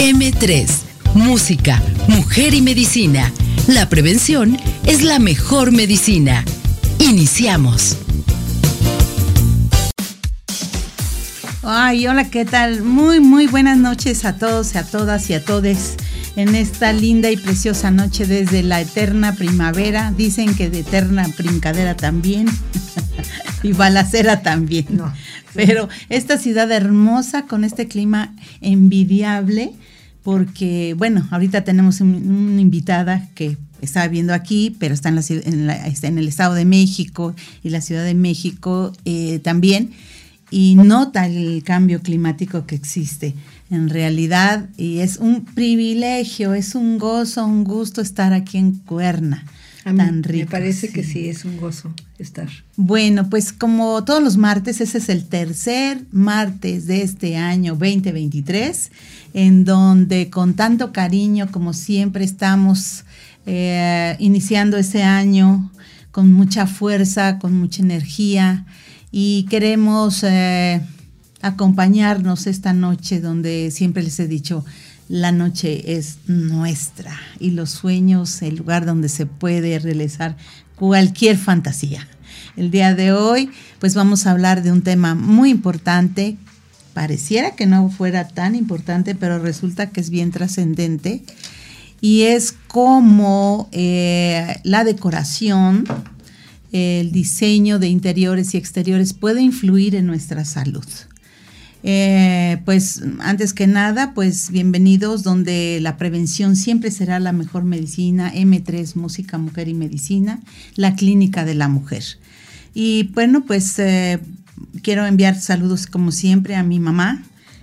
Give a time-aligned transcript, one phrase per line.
[0.00, 0.66] M3,
[1.12, 3.30] Música, Mujer y Medicina.
[3.68, 6.42] La prevención es la mejor medicina.
[6.98, 7.98] Iniciamos.
[11.62, 12.82] Ay, hola, ¿qué tal?
[12.82, 15.96] Muy, muy buenas noches a todos a todas y a todes
[16.34, 20.14] en esta linda y preciosa noche desde la eterna primavera.
[20.16, 22.46] Dicen que de eterna brincadera también
[23.62, 24.86] y balacera también.
[25.52, 29.72] Pero esta ciudad hermosa con este clima envidiable,
[30.22, 36.08] porque bueno, ahorita tenemos una invitada que está viendo aquí, pero está en, la, está
[36.08, 39.90] en el Estado de México y la Ciudad de México eh, también,
[40.50, 43.34] y nota el cambio climático que existe
[43.70, 49.44] en realidad, y es un privilegio, es un gozo, un gusto estar aquí en Cuerna.
[49.84, 50.44] Tan rico.
[50.44, 52.48] Me parece que sí, es un gozo estar.
[52.76, 58.90] Bueno, pues como todos los martes, ese es el tercer martes de este año 2023,
[59.34, 63.04] en donde con tanto cariño como siempre estamos
[63.46, 65.70] eh, iniciando ese año
[66.10, 68.66] con mucha fuerza, con mucha energía
[69.10, 70.22] y queremos...
[70.24, 70.80] Eh,
[71.42, 74.64] acompañarnos esta noche donde siempre les he dicho,
[75.10, 80.36] la noche es nuestra y los sueños, el lugar donde se puede realizar
[80.76, 82.06] cualquier fantasía.
[82.56, 83.50] El día de hoy,
[83.80, 86.36] pues vamos a hablar de un tema muy importante.
[86.94, 91.24] Pareciera que no fuera tan importante, pero resulta que es bien trascendente.
[92.00, 95.86] Y es cómo eh, la decoración,
[96.70, 100.86] el diseño de interiores y exteriores puede influir en nuestra salud.
[101.82, 108.32] Eh, pues antes que nada, pues bienvenidos donde la prevención siempre será la mejor medicina,
[108.32, 110.40] M3 Música, Mujer y Medicina,
[110.76, 112.04] la clínica de la mujer.
[112.74, 114.20] Y bueno, pues eh,
[114.82, 117.22] quiero enviar saludos como siempre a mi mamá,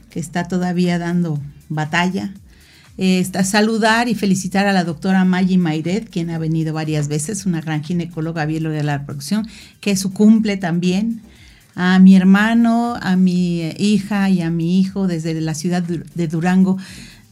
[0.10, 1.40] que está todavía dando
[1.70, 2.34] batalla.
[2.98, 7.62] Eh, saludar y felicitar a la doctora Maggie Mairet, quien ha venido varias veces, una
[7.62, 9.48] gran ginecóloga bióloga de la reproducción,
[9.80, 11.22] que es su cumple también
[11.80, 16.78] a mi hermano, a mi hija y a mi hijo desde la ciudad de Durango,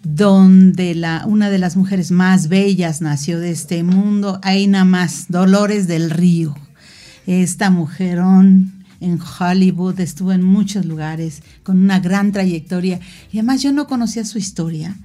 [0.03, 5.25] donde la, una de las mujeres más bellas nació de este mundo, ahí nada más,
[5.29, 6.55] Dolores del Río.
[7.25, 12.99] Esta mujerón en Hollywood, estuvo en muchos lugares con una gran trayectoria.
[13.31, 14.95] Y además yo no conocía su historia,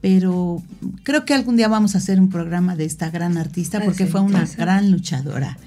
[0.00, 0.62] pero
[1.02, 4.20] creo que algún día vamos a hacer un programa de esta gran artista porque fue
[4.20, 5.58] una gran luchadora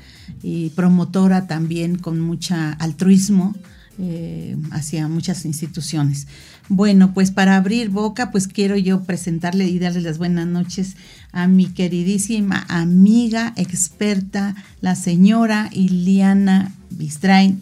[0.43, 3.55] y promotora también con mucha altruismo
[4.01, 6.27] eh, hacia muchas instituciones.
[6.69, 10.95] Bueno, pues para abrir boca, pues quiero yo presentarle y darle las buenas noches
[11.31, 17.61] a mi queridísima amiga, experta, la señora Iliana Bistrain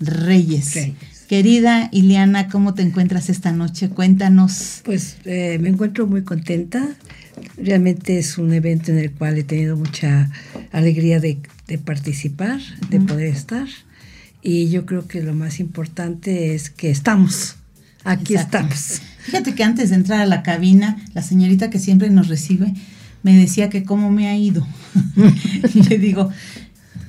[0.00, 0.74] Reyes.
[1.28, 3.88] Querida Iliana, ¿cómo te encuentras esta noche?
[3.88, 4.82] Cuéntanos.
[4.84, 6.96] Pues eh, me encuentro muy contenta.
[7.56, 10.30] Realmente es un evento en el cual he tenido mucha
[10.70, 12.60] alegría de de participar,
[12.90, 13.66] de poder estar.
[14.42, 17.56] Y yo creo que lo más importante es que estamos,
[18.04, 19.00] aquí estamos.
[19.20, 22.74] Fíjate que antes de entrar a la cabina, la señorita que siempre nos recibe
[23.22, 24.66] me decía que cómo me ha ido.
[25.74, 26.30] y le digo,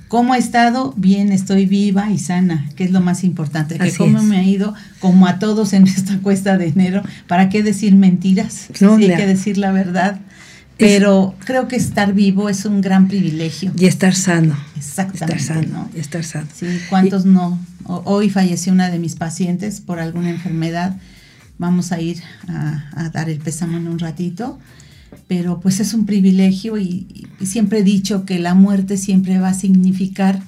[0.07, 0.93] ¿cómo ha estado?
[0.95, 3.77] Bien, estoy viva y sana, que es lo más importante.
[3.77, 7.03] Que cómo me ha ido, como a todos en esta cuesta de enero.
[7.27, 8.69] ¿Para qué decir mentiras?
[8.79, 10.21] No, hay que decir la verdad.
[10.77, 13.71] Pero creo que estar vivo es un gran privilegio.
[13.77, 14.57] Y estar sano.
[14.75, 15.35] Exactamente.
[15.37, 15.89] Estar sano.
[15.95, 16.47] Y estar sano.
[16.53, 17.59] Sí, ¿cuántos no?
[17.85, 20.97] Hoy falleció una de mis pacientes por alguna enfermedad.
[21.57, 24.59] Vamos a ir a, dar el pésame en un ratito.
[25.27, 29.53] Pero pues es un privilegio y, siempre he dicho que la muerte siempre va a
[29.53, 30.41] significar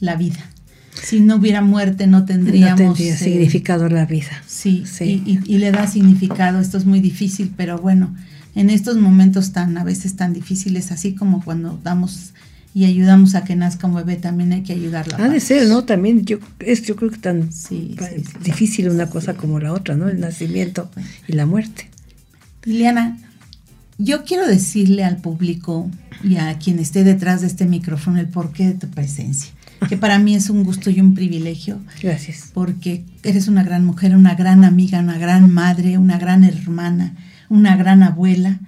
[0.00, 0.50] la vida.
[0.94, 2.80] Si no hubiera muerte no tendríamos...
[2.80, 4.42] No tendría significado la vida.
[4.46, 5.22] Sí, sí.
[5.44, 6.60] y le da significado.
[6.60, 8.14] Esto es muy difícil, pero bueno
[8.56, 12.32] en estos momentos tan a veces tan difíciles, así como cuando damos
[12.74, 15.16] y ayudamos a que nazca un bebé, también hay que ayudarla.
[15.16, 15.84] Ha de ser, ¿no?
[15.84, 17.48] También yo, es, yo creo que tan
[18.42, 20.08] difícil una cosa como la otra, ¿no?
[20.08, 20.90] El nacimiento
[21.26, 21.88] y la muerte.
[22.64, 23.18] Liliana,
[23.98, 25.90] yo quiero decirle al público
[26.22, 29.52] y a quien esté detrás de este micrófono el porqué de tu presencia,
[29.88, 31.80] que para mí es un gusto y un privilegio.
[32.02, 32.50] Gracias.
[32.52, 37.14] Porque eres una gran mujer, una gran amiga, una gran madre, una gran hermana
[37.48, 38.58] una gran abuela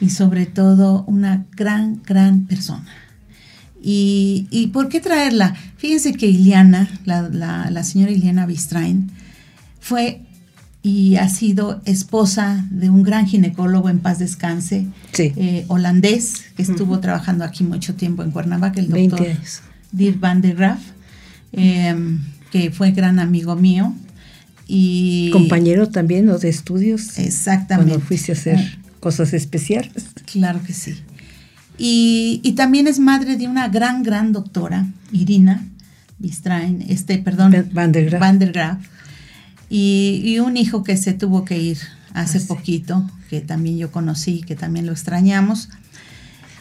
[0.00, 2.90] y sobre todo una gran, gran persona.
[3.82, 5.54] ¿Y, por qué traerla?
[5.76, 9.10] Fíjense que Iliana, la, señora Iliana Bistrain,
[9.80, 10.22] fue
[10.82, 14.86] y ha sido esposa de un gran ginecólogo en paz descanse,
[15.18, 19.26] eh, holandés, que estuvo trabajando aquí mucho tiempo en Cuernavaca, el doctor
[19.92, 20.80] Dirk van der Graaf,
[21.52, 23.94] em, que fue gran amigo mío.
[24.72, 26.38] Y Compañero también, ¿no?
[26.38, 27.18] De estudios.
[27.18, 27.90] Exactamente.
[27.90, 28.90] Cuando fuiste a hacer ah.
[29.00, 30.04] cosas especiales.
[30.26, 30.94] Claro que sí.
[31.76, 35.66] Y, también es madre de una gran, gran doctora, Irina
[36.18, 38.78] Bistrain, este, perdón, Van der Graaf.
[39.68, 41.78] y, un hijo que se tuvo que ir
[42.12, 45.68] hace ah, poquito, que también yo conocí, que también lo extrañamos.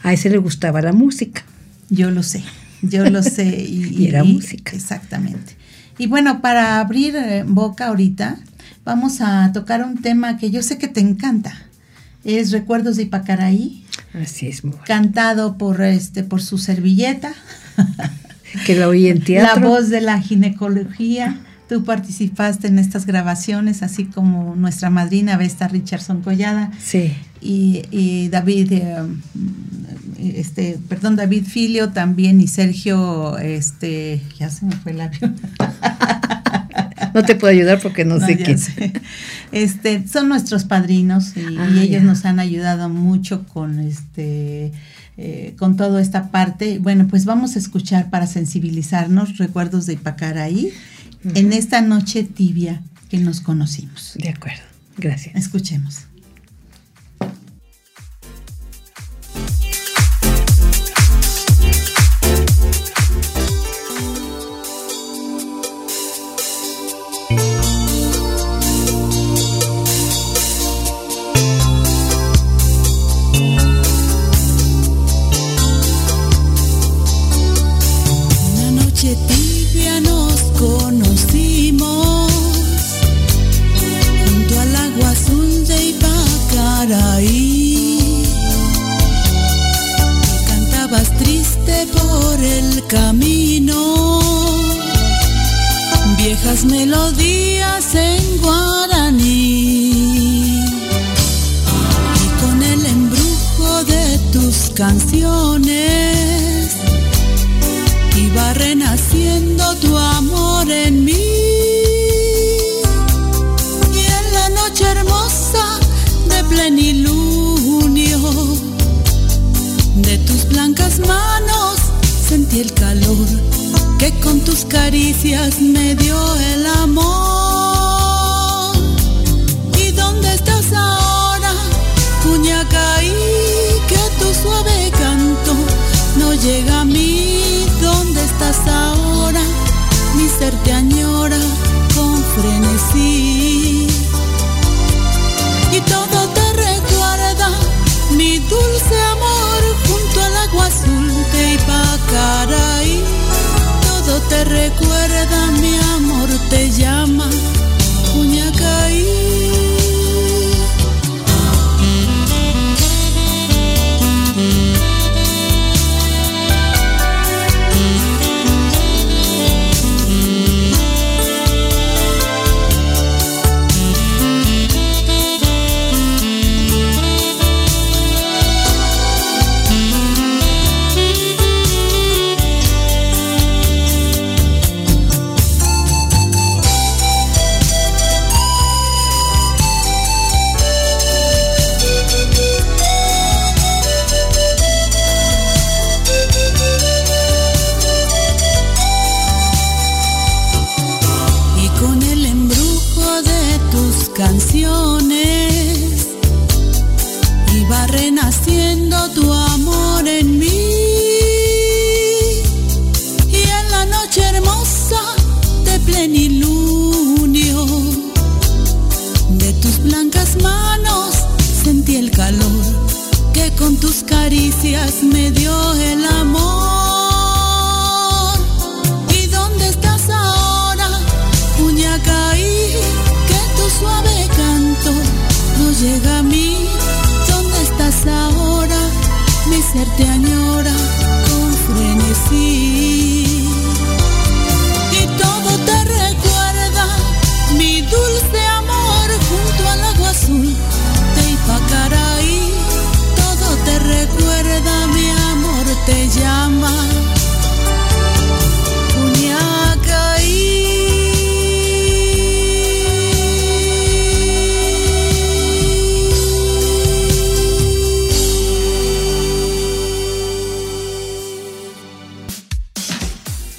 [0.02, 1.44] A ese le gustaba la música.
[1.90, 2.42] Yo lo sé,
[2.82, 3.66] yo lo sé.
[3.68, 4.76] Y, era música.
[4.76, 5.58] Exactamente.
[6.00, 8.38] Y bueno, para abrir eh, boca ahorita,
[8.86, 11.54] vamos a tocar un tema que yo sé que te encanta.
[12.24, 13.86] Es Recuerdos de Ipacaraí.
[14.14, 17.34] Así es, Cantado por, este, por su servilleta.
[18.66, 19.62] que la oí en teatro.
[19.62, 21.38] La voz de la ginecología.
[21.68, 26.72] Tú participaste en estas grabaciones, así como nuestra madrina Vesta Richardson Collada.
[26.80, 27.14] Sí.
[27.42, 28.96] Y, David, eh,
[30.22, 35.36] este, perdón, David Filio también y Sergio, este, ya se me fue el avión.
[37.14, 38.56] no te puedo ayudar porque no, sé qué.
[39.52, 44.72] Este, son nuestros padrinos y, ah, ellos nos han ayudado mucho con este
[45.18, 46.80] eh, con toda esta parte.
[46.80, 50.72] Bueno, pues vamos a escuchar para sensibilizarnos recuerdos de Ipacaraí
[51.36, 54.14] en esta noche tibia que nos conocimos.
[54.16, 54.62] De acuerdo,
[54.98, 55.36] gracias.
[55.36, 56.09] Escuchemos.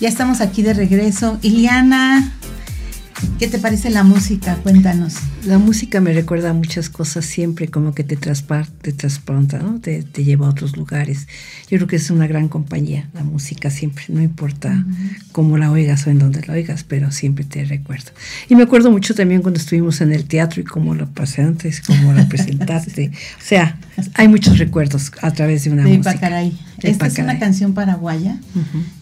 [0.00, 1.38] Ya estamos aquí de regreso.
[1.42, 2.32] Iliana,
[3.38, 4.54] ¿qué te parece la música?
[4.62, 5.16] Cuéntanos.
[5.44, 9.78] La música me recuerda muchas cosas siempre, como que te, te transporta, ¿no?
[9.78, 11.28] Te, lleva a otros lugares.
[11.68, 14.86] Yo creo que es una gran compañía, la música siempre, no importa
[15.32, 18.12] cómo la oigas o en dónde la oigas, pero siempre te recuerdo.
[18.48, 21.82] Y me acuerdo mucho también cuando estuvimos en el teatro y cómo lo pasé antes,
[21.82, 23.10] cómo lo presentaste.
[23.38, 23.78] o sea,
[24.14, 26.12] hay muchos recuerdos a través de una de música.
[26.12, 26.69] Ipacaray.
[26.82, 28.38] Esta es una canción paraguaya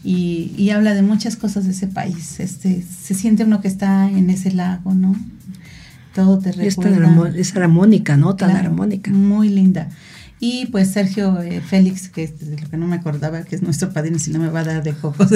[0.05, 2.41] y, y habla de muchas cosas de ese país.
[2.41, 5.17] Este, se siente uno que está en ese lago, ¿no?
[6.19, 7.31] todo te recuerda.
[7.37, 8.35] Es, armónica, ¿no?
[8.35, 9.09] Tan armónica.
[9.13, 9.89] Muy linda.
[10.41, 13.63] Y pues Sergio eh, Félix, que es de lo que no me acordaba, que es
[13.63, 15.31] nuestro padrino, si no me va a dar de cocos.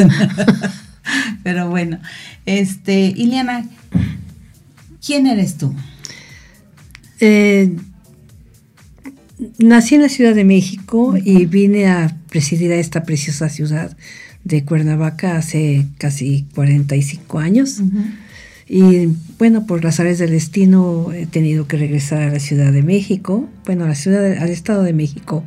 [1.45, 2.01] Pero bueno,
[2.47, 3.65] este, Iliana,
[5.05, 5.73] ¿quién eres tú?
[7.21, 7.77] Eh,
[9.59, 13.95] nací en la Ciudad de México y vine a presidir a esta preciosa ciudad
[14.43, 17.83] de Cuernavaca hace casi 45 años.
[18.67, 19.09] Y
[19.39, 23.51] bueno, por las áreas del destino he tenido que regresar a la Ciudad de México,
[23.67, 25.45] bueno, a la ciudad, al Estado de México,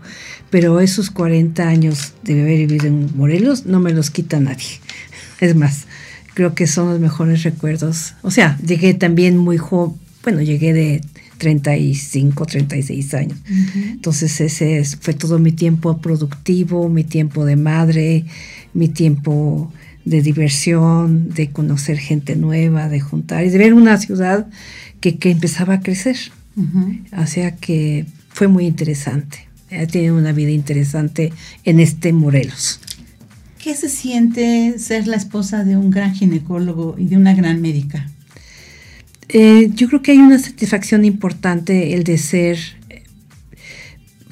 [0.52, 4.80] pero esos 40 años de haber vivido en Morelos no me los quita nadie.
[5.42, 5.86] Es más,
[6.36, 8.14] creo que son los mejores recuerdos.
[8.22, 11.02] O sea, llegué también muy joven, bueno, llegué de
[11.38, 13.38] 35, 36 años.
[13.76, 18.26] Entonces ese fue todo mi tiempo productivo, mi tiempo de madre,
[18.74, 19.72] mi tiempo
[20.06, 24.48] de diversión, de conocer gente nueva, de juntar y de ver una ciudad
[25.00, 26.18] que, empezaba a crecer.
[27.18, 29.48] O sea que fue muy interesante.
[29.70, 32.80] Ella tiene una vida interesante en este Morelos.
[33.62, 38.10] ¿Qué se siente ser la esposa de un gran ginecólogo y de una gran médica?
[39.30, 42.58] Eh, yo creo que hay una satisfacción importante el de ser,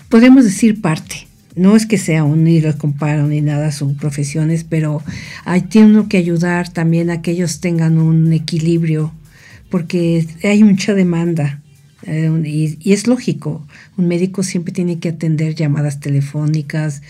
[0.09, 4.63] podemos decir, parte no es que sea un ni lo comparo ni nada, son profesiones,
[4.63, 5.01] pero
[5.45, 9.13] hay, tiene uno que ayudar también a que ellos tengan un equilibrio,
[9.69, 11.59] porque hay mucha demanda.
[12.05, 13.65] Eh, y, es lógico,
[13.97, 17.01] un médico siempre tiene que atender llamadas telefónicas,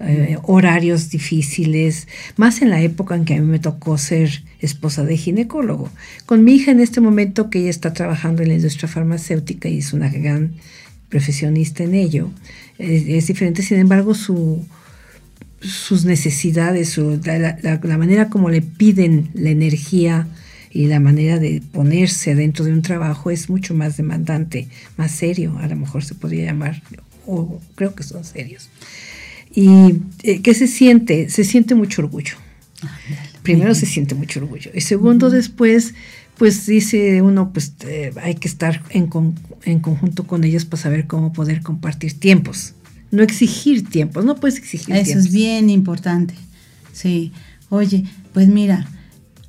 [0.00, 2.06] eh, horarios difíciles,
[2.36, 5.90] más en la época en que a mí me tocó ser esposa de ginecólogo.
[6.24, 9.78] Con mi hija en este momento que ella está trabajando en la industria farmacéutica y
[9.78, 10.54] es una gran
[11.08, 12.30] profesionista en ello,
[12.78, 14.64] es, diferente, sin embargo, su,
[15.60, 20.26] sus necesidades, la, manera como le piden la energía
[20.70, 25.58] y la manera de ponerse dentro de un trabajo es mucho más demandante, más serio,
[25.58, 26.82] a lo mejor se podría llamar,
[27.26, 28.70] o creo que son serios.
[29.54, 31.28] ¿Y eh, qué se siente?
[31.28, 32.36] Se siente mucho orgullo.
[32.82, 32.98] Ah,
[33.42, 34.70] Primero se siente mucho orgullo.
[34.74, 35.94] Y segundo, después
[36.42, 39.08] pues dice uno, pues eh, hay que estar en,
[39.64, 42.74] en, conjunto con ellos para saber cómo poder compartir tiempos.
[43.10, 45.26] No exigir tiempos, no puedes exigir Eso tiempos.
[45.26, 46.34] es bien importante.
[46.92, 47.32] Sí.
[47.68, 48.88] Oye, pues mira,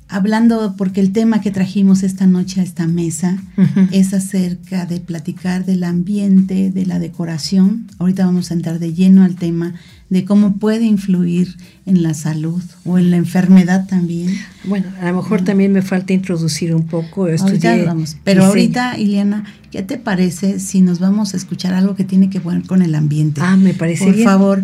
[0.08, 3.42] hablando, porque el tema que trajimos esta noche a esta mesa
[3.90, 7.86] es acerca de platicar del ambiente, de la decoración.
[7.98, 9.74] Ahorita vamos a entrar de lleno al tema
[10.14, 11.56] de cómo puede influir
[11.86, 14.32] en la salud o en la enfermedad también.
[14.62, 17.26] Bueno, a lo mejor también me falta introducir un poco.
[17.26, 18.16] Ahorita vamos.
[18.22, 22.38] Pero ahorita, Ileana, ¿qué te parece si nos vamos a escuchar algo que tiene que
[22.38, 23.40] ver con el ambiente?
[23.42, 24.62] Ah, me parece Por favor,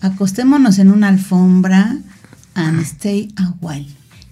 [0.00, 1.98] acostémonos en una alfombra
[2.54, 3.86] and stay a while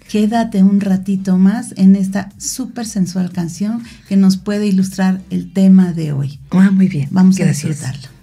[0.09, 5.93] quédate un ratito más en esta súper sensual canción que nos puede ilustrar el tema
[5.93, 6.39] de hoy.
[6.51, 7.09] Ah, muy bien.
[7.11, 8.16] Vamos a disfrutarlo.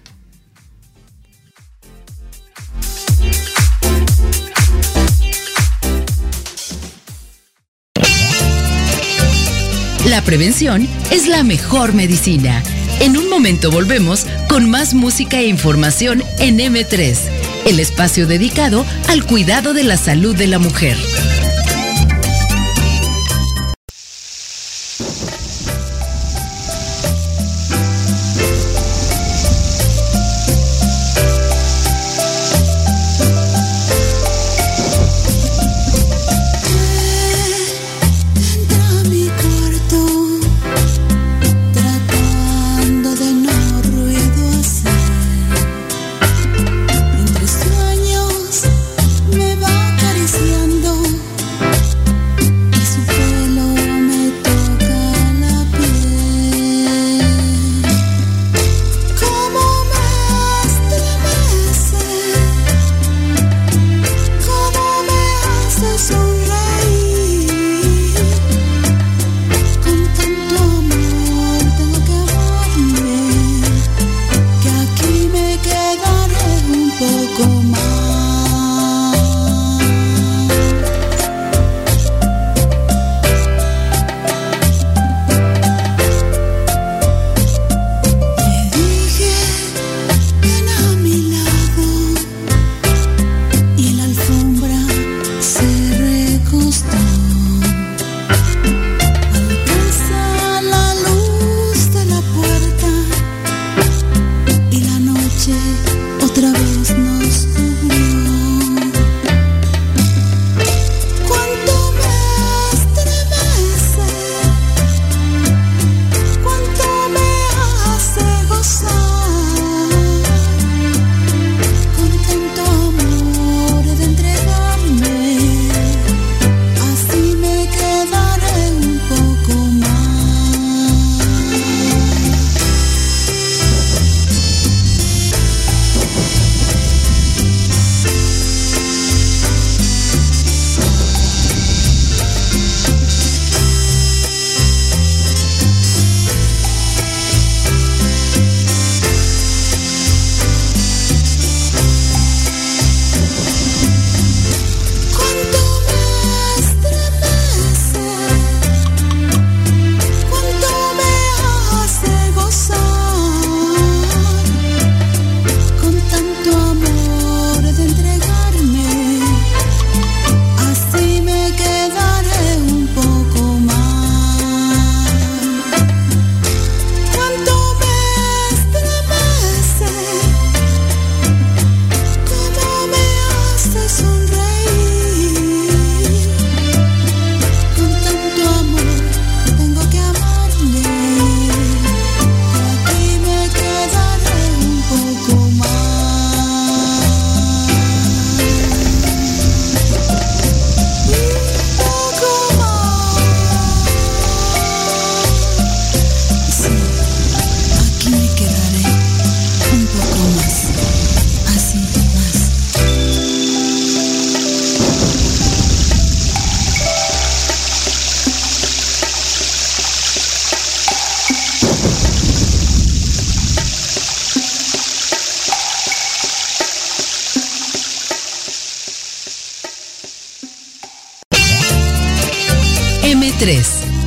[10.14, 12.62] La prevención es la mejor medicina.
[13.00, 17.18] En un momento volvemos con más música e información en M3,
[17.66, 20.98] el espacio dedicado al cuidado de la salud de la mujer.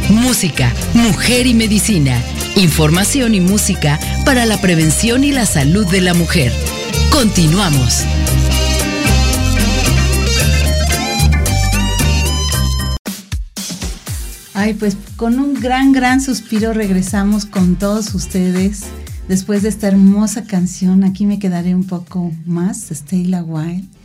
[0.09, 2.23] Música, mujer y medicina.
[2.57, 6.51] Información y música para la prevención y la salud de la mujer.
[7.13, 8.05] Continuamos.
[14.55, 18.85] Ay, pues con un gran, gran suspiro regresamos con todos ustedes.
[19.29, 23.96] Después de esta hermosa canción, aquí me quedaré un poco más, Stay la Wild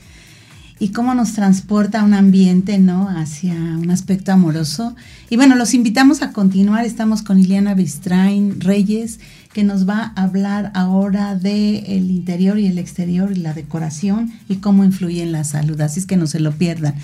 [0.81, 3.07] y cómo nos transporta a un ambiente, ¿no?
[3.07, 4.95] Hacia un aspecto amoroso.
[5.29, 6.85] Y bueno, los invitamos a continuar.
[6.85, 9.19] Estamos con Iliana Bistrain Reyes,
[9.53, 14.33] que nos va a hablar ahora de el interior y el exterior y la decoración
[14.49, 15.79] y cómo influye en la salud.
[15.81, 16.95] Así es que no se lo pierdan.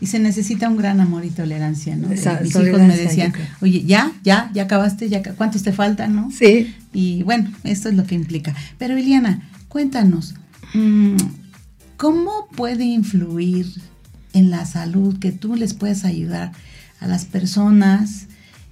[0.00, 2.08] Y se necesita un gran amor y tolerancia, ¿no?
[2.08, 6.30] mis hijos me decían, oye, ya, ya, ya acabaste, ya, ¿cuántos te faltan, no?
[6.30, 6.74] Sí.
[6.92, 8.54] Y bueno, esto es lo que implica.
[8.78, 10.34] Pero Iliana, cuéntanos,
[10.74, 11.16] mm,
[11.96, 13.66] ¿cómo puede influir
[14.34, 16.52] en la salud que tú les puedes ayudar
[17.00, 18.26] a las personas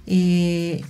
[0.07, 0.81] eh,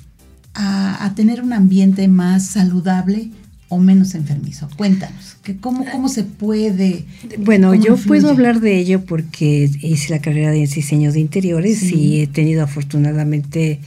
[0.54, 3.30] a, tener un ambiente más saludable
[3.70, 4.70] o menos enfermizo.
[4.78, 7.06] Cuéntanos, que cómo, cómo se puede...
[7.40, 12.22] Bueno, yo puedo hablar de ello porque hice la carrera de diseño de interiores y
[12.22, 13.80] he tenido afortunadamente...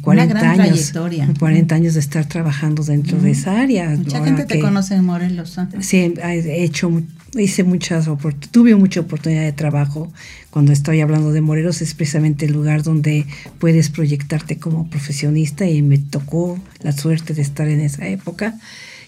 [0.00, 0.94] 40 eh, años,
[1.38, 3.90] 40 años de estar trabajando dentro de esa área.
[3.90, 5.54] Mucha gente te conoce en Morelos.
[5.80, 6.90] Sí, he hecho
[7.38, 8.08] hice muchas
[8.50, 10.12] tuve mucha oportunidad de trabajo.
[10.50, 13.26] Cuando estoy hablando de Morelos es precisamente el lugar donde
[13.58, 18.58] puedes proyectarte como profesionista y me tocó la suerte de estar en esa época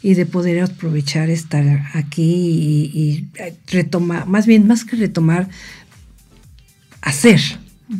[0.02, 3.28] y de poder aprovechar estar aquí y,
[3.68, 5.48] retomar, más bien, más que retomar,
[7.00, 7.40] hacer,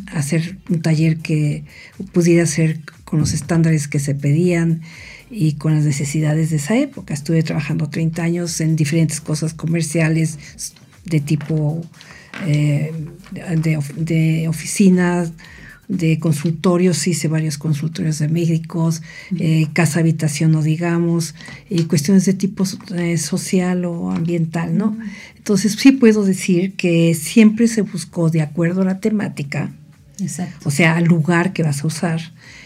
[0.07, 1.63] hacer un taller que
[2.11, 4.81] pudiera ser con los estándares que se pedían,
[5.33, 7.13] y con las necesidades de esa época.
[7.13, 10.37] Estuve trabajando 30 años en diferentes cosas comerciales
[11.05, 11.81] de tipo
[12.45, 12.91] eh,
[13.95, 15.31] de, oficinas,
[15.87, 19.01] de consultorios, hice varios consultorios de médicos,
[19.37, 21.35] eh, casa habitación, no digamos,
[21.69, 22.63] y cuestiones de tipo
[22.95, 24.97] eh, social o ambiental, ¿no?
[25.37, 29.71] Entonces sí puedo decir que siempre se buscó de acuerdo a la temática,
[30.63, 32.21] o sea, al lugar que vas a usar,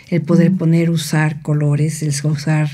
[0.09, 2.69] el poder poner, usar colores, el usar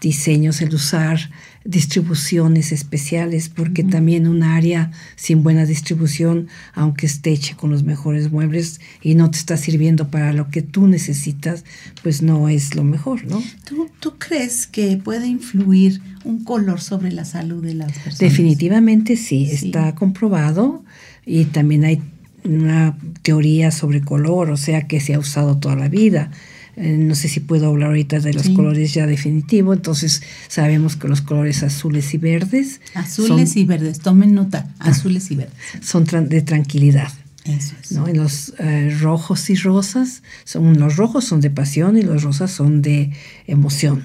[0.00, 1.30] diseños, el usar
[1.64, 8.32] distribuciones especiales, porque también un área sin buena distribución, aunque esté hecha con los mejores
[8.32, 11.64] muebles y no te está sirviendo para lo que tú necesitas,
[12.02, 13.42] pues no es lo mejor, ¿no?
[13.66, 18.18] ¿Tú, tú crees que puede influir un color sobre la salud de las personas?
[18.18, 20.82] Definitivamente sí, está comprobado
[21.26, 22.00] y también hay
[22.44, 26.30] una teoría sobre color, o sea, que se ha usado toda la vida.
[26.76, 31.08] Eh, no sé si puedo hablar ahorita de los colores ya definitivo, entonces sabemos que
[31.08, 32.80] los colores azules y verdes.
[32.94, 35.54] Azules y verdes, tomen nota, azules y verdes.
[35.82, 37.12] Son de tranquilidad.
[37.44, 37.92] Eso es.
[37.92, 38.08] ¿no?
[38.08, 42.50] Y los eh, rojos y rosas, son, los rojos son de pasión y los rosas
[42.50, 43.12] son de
[43.46, 44.04] emoción.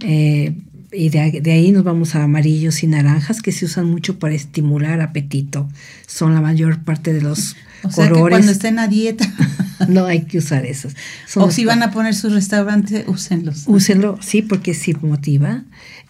[0.00, 0.54] Eh,
[0.92, 4.34] y de, de, ahí nos vamos a amarillos y naranjas que se usan mucho para
[4.34, 5.68] estimular apetito.
[6.06, 9.30] Son la mayor parte de los o sea que cuando estén a dieta.
[9.88, 10.94] no hay que usar esos.
[11.36, 13.64] o si van a poner su restaurante, úsenlos.
[13.66, 15.62] Úsenlo, sí, porque sí motiva.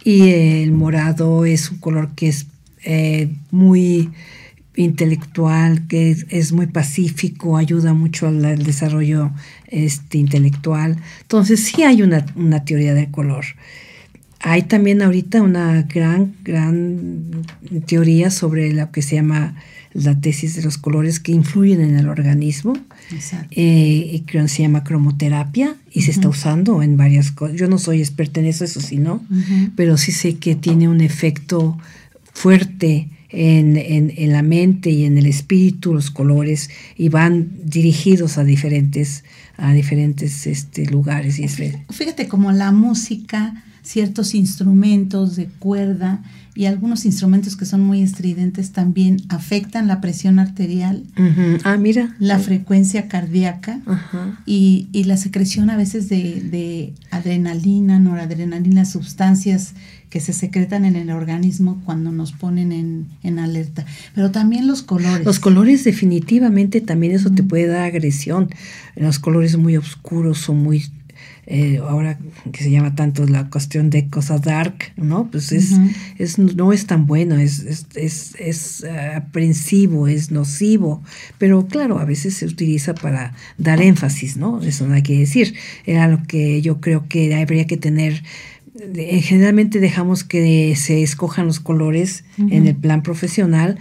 [0.05, 2.47] Y el morado es un color que es
[2.85, 4.11] eh, muy
[4.77, 9.33] intelectual, que es, muy pacífico, ayuda mucho al, desarrollo
[9.67, 10.97] este, intelectual.
[11.23, 13.45] Entonces sí hay una, una teoría del color.
[14.41, 17.45] Hay también ahorita una gran, gran
[17.87, 19.57] teoría sobre lo que se llama
[19.95, 22.75] la tesis de los colores que influyen en el organismo.
[23.51, 27.57] Eh, que se llama cromoterapia y se está usando en varias cosas.
[27.57, 29.25] Yo no soy experta en eso, eso sí, ¿no?
[29.77, 31.79] Pero sí sé que tiene un efecto
[32.33, 38.45] fuerte en, en, la mente y en el espíritu, los colores, y van dirigidos a
[38.45, 39.25] diferentes,
[39.57, 41.39] a diferentes este, lugares.
[41.39, 46.23] Y Fíjate como la música, ciertos instrumentos de cuerda,
[46.59, 51.05] y algunos instrumentos que son muy estridentes también afectan la presión arterial,
[51.63, 52.17] ah, mira.
[52.19, 53.81] la frecuencia cardíaca
[54.45, 59.75] y, la secreción a veces de, adrenalina, noradrenalina, sustancias
[60.11, 63.87] que se secretan en el organismo cuando nos ponen en, en, alerta.
[64.17, 65.25] Pero también los colores.
[65.25, 68.51] Los colores definitivamente también eso te puede dar agresión.
[68.97, 70.83] Los colores muy oscuros o muy
[71.51, 72.19] eh, ahora
[72.53, 75.31] que se llama tanto la cuestión de cosa dark, ¿no?
[75.31, 75.73] Pues es,
[76.19, 81.03] es no es tan bueno, es, es, es, es eh, aprensivo, es nocivo,
[81.39, 84.61] pero claro, a veces se utiliza para dar énfasis, ¿no?
[84.61, 85.55] Eso no hay que decir.
[85.87, 88.23] Era lo que yo creo que habría que tener
[89.21, 93.77] generalmente dejamos que se escojan los colores en el plan profesional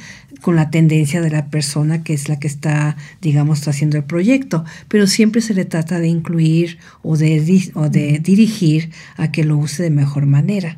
[0.48, 4.64] con la tendencia de la persona que es la que está, digamos, haciendo el proyecto,
[4.88, 9.58] pero siempre se le trata de incluir o de, o de dirigir a que lo
[9.58, 10.78] use de mejor manera.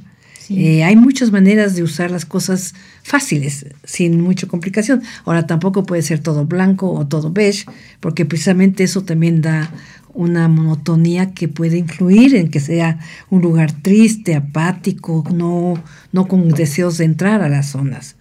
[0.49, 5.03] Eh, hay muchas maneras de usar las cosas fáciles, sin mucha complicación.
[5.23, 7.65] Ahora tampoco puede ser todo blanco o todo beige,
[7.99, 9.71] porque precisamente eso también da
[10.15, 12.97] una monotonía que puede influir en que sea
[13.29, 15.75] un lugar triste, apático, no,
[16.12, 18.15] no con deseos de entrar a las zonas.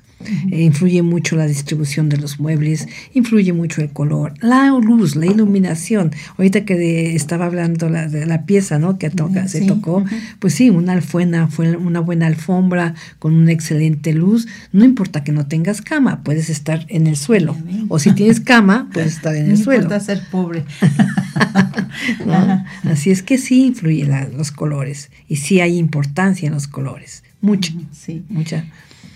[0.50, 5.26] Eh, influye mucho la distribución de los muebles, influye mucho el color, la luz, la
[5.26, 6.11] iluminación.
[6.37, 8.98] Ahorita que estaba hablando la, de la pieza ¿no?
[8.98, 10.04] que toca, se tocó,
[10.40, 14.48] pues sí, una, fue una buena alfombra con una excelente luz.
[14.72, 17.57] No importa que no tengas cama, puedes estar en el suelo.
[17.88, 19.83] O si tienes cama, puedes estar en el suelo.
[19.83, 20.64] No importa ser pobre.
[22.85, 27.22] Así es que sí influye los colores y sí hay importancia en los colores.
[27.40, 27.72] Mucha.
[27.92, 28.24] Sí.
[28.28, 28.64] Mucha.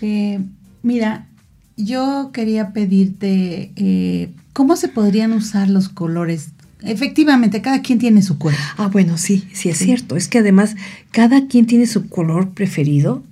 [0.01, 0.39] Eh,
[0.83, 1.25] Mira,
[1.77, 6.49] yo quería pedirte eh, cómo se podrían usar los colores.
[6.81, 8.61] Efectivamente, cada quien tiene su cuerpo.
[8.77, 10.17] Ah, bueno, sí, sí es cierto.
[10.17, 10.75] Es que además
[11.11, 13.23] cada quien tiene su color preferido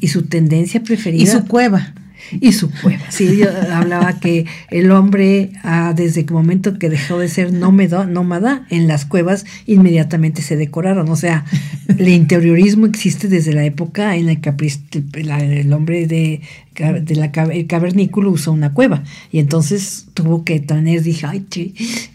[0.00, 1.22] y su tendencia preferida.
[1.22, 1.94] Y su cueva
[2.40, 3.10] y su cueva.
[3.10, 8.06] Sí, yo hablaba que el hombre, ah, desde el momento que dejó de ser nómada,
[8.06, 11.08] nómada, en las cuevas inmediatamente se decoraron.
[11.08, 11.44] O sea,
[11.88, 16.40] el interiorismo existe desde la época en la que el hombre de,
[16.76, 19.02] de la, el cavernículo usó una cueva.
[19.32, 21.46] Y entonces tuvo que tener, dije, ay,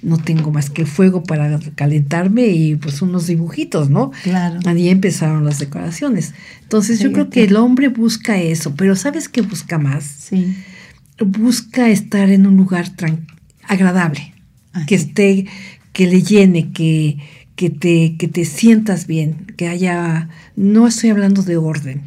[0.01, 4.11] no tengo más que fuego para calentarme y pues unos dibujitos, ¿no?
[4.23, 4.59] Claro.
[4.65, 6.33] Ahí empezaron las decoraciones.
[6.63, 10.03] Entonces yo creo que el hombre busca eso, pero ¿sabes qué busca más?
[10.03, 10.55] Sí.
[11.19, 12.91] Busca estar en un lugar
[13.67, 14.33] agradable,
[14.87, 15.45] que esté,
[15.93, 17.17] que le llene, que,
[17.55, 22.01] que, te, que te sientas bien, que haya, no estoy hablando de orden,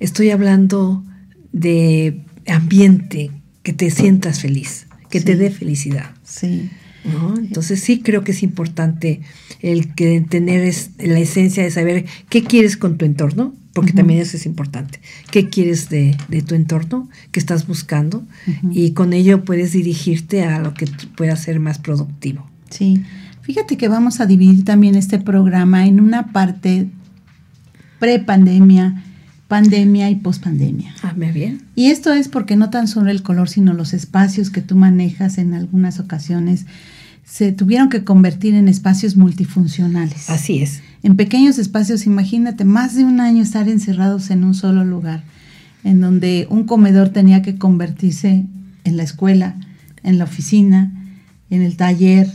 [0.00, 1.04] estoy hablando
[1.52, 3.30] de ambiente,
[3.62, 6.10] que te sientas feliz, que te dé felicidad.
[6.24, 6.70] Sí.
[7.36, 9.20] Entonces sí creo que es importante
[9.60, 14.20] el que tener es, la esencia de saber qué quieres con tu entorno, porque también
[14.20, 15.00] eso es importante.
[15.30, 17.08] ¿Qué quieres de, tu entorno?
[17.30, 18.24] ¿Qué estás buscando?
[18.70, 22.48] Y con ello puedes dirigirte a lo que pueda ser más productivo.
[22.70, 23.02] Sí,
[23.42, 26.88] fíjate que vamos a dividir también este programa en una parte
[28.00, 29.04] pre-pandemia,
[29.48, 30.94] pandemia y pospandemia.
[31.02, 31.62] Ah, me bien.
[31.74, 35.38] Y esto es porque no tan solo el color, sino los espacios que tú manejas
[35.38, 36.66] en algunas ocasiones
[37.24, 40.30] se tuvieron que convertir en espacios multifuncionales.
[40.30, 40.80] Así es.
[41.02, 45.22] En pequeños espacios, imagínate, más de un año estar encerrados en un solo lugar,
[45.84, 48.46] en donde un comedor tenía que convertirse
[48.84, 49.56] en la escuela,
[50.02, 50.92] en la oficina,
[51.50, 52.30] en el taller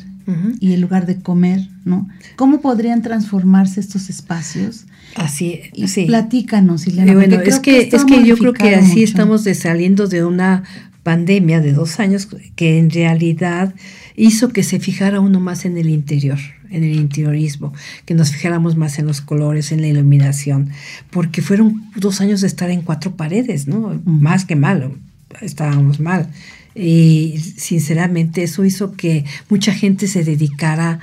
[0.59, 2.07] y el lugar de comer, ¿no?
[2.37, 4.85] ¿Cómo podrían transformarse estos espacios?
[5.15, 7.13] Así, y Platícanos, Ileana.
[7.13, 10.63] Bueno, es que, es que yo creo que así estamos saliendo de una
[11.03, 13.75] pandemia de dos años que en realidad
[14.15, 17.73] hizo que se fijara uno más en el interior, en el interiorismo,
[18.05, 20.69] que nos fijáramos más en los colores, en la iluminación,
[21.11, 24.01] porque fueron dos años de estar en cuatro paredes, ¿no?
[24.05, 24.93] Más que mal,
[25.41, 26.29] estábamos mal.
[26.75, 30.99] Y sinceramente eso hizo que mucha gente se dedicara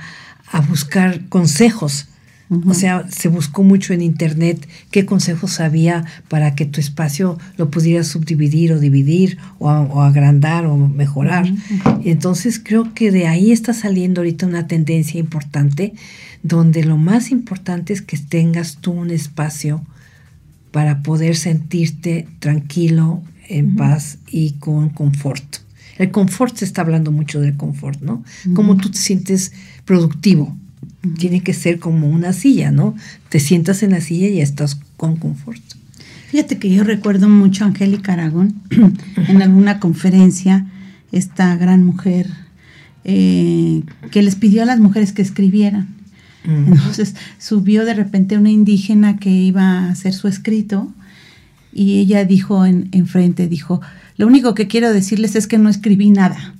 [0.51, 2.07] a buscar consejos
[2.65, 7.71] o sea, se buscó mucho en internet qué consejos había para que tu espacio lo
[7.71, 9.69] pudieras subdividir o dividir o,
[10.01, 11.49] agrandar o mejorar.
[12.03, 15.93] Entonces creo que de ahí está saliendo ahorita una tendencia importante
[16.43, 19.85] donde lo más importante es que tengas tú un espacio
[20.71, 25.57] para poder sentirte tranquilo, en paz y con confort.
[25.97, 28.23] El confort se está hablando mucho del confort, ¿no?
[28.53, 29.51] Cómo tú te sientes
[29.85, 30.55] productivo
[31.17, 32.95] tiene que ser como una silla, ¿no?
[33.29, 35.61] Te sientas en la silla y estás con confort.
[36.29, 38.55] Fíjate que yo recuerdo mucho a Angélica Aragón
[39.27, 40.65] en alguna conferencia,
[41.11, 42.27] esta gran mujer
[43.03, 46.01] eh, que les pidió a las mujeres que escribieran.
[46.43, 50.91] Entonces subió de repente una indígena que iba a hacer su escrito
[51.71, 53.79] y ella dijo en, frente, dijo,
[54.17, 56.55] lo único que quiero decirles es que no escribí nada.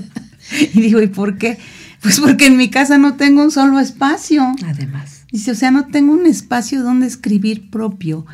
[0.74, 1.58] y dijo, ¿y por qué?
[2.02, 4.54] Pues porque en mi casa no tengo un solo espacio.
[4.66, 5.24] Además.
[5.30, 8.26] Dice, o sea, no tengo un espacio donde escribir propio.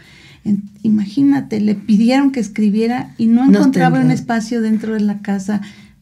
[0.83, 5.61] imagínate, le pidieron que escribiera y no encontraba un espacio dentro de la casa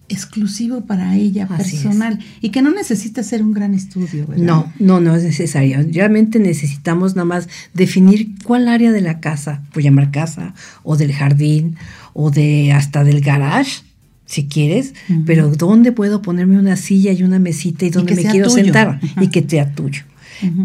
[0.09, 4.45] exclusivo para ella, personal, y que no necesita ser un gran estudio, ¿verdad?
[4.45, 5.85] No, no, no es necesario.
[5.91, 11.13] Realmente necesitamos nada más definir cuál área de la casa, pues llamar casa, o del
[11.13, 11.77] jardín,
[12.13, 13.83] o de hasta del garage,
[14.27, 18.51] si quieres, pero ¿dónde puedo ponerme una silla y una mesita y dónde me quiero
[18.51, 20.03] sentar y que sea tuyo?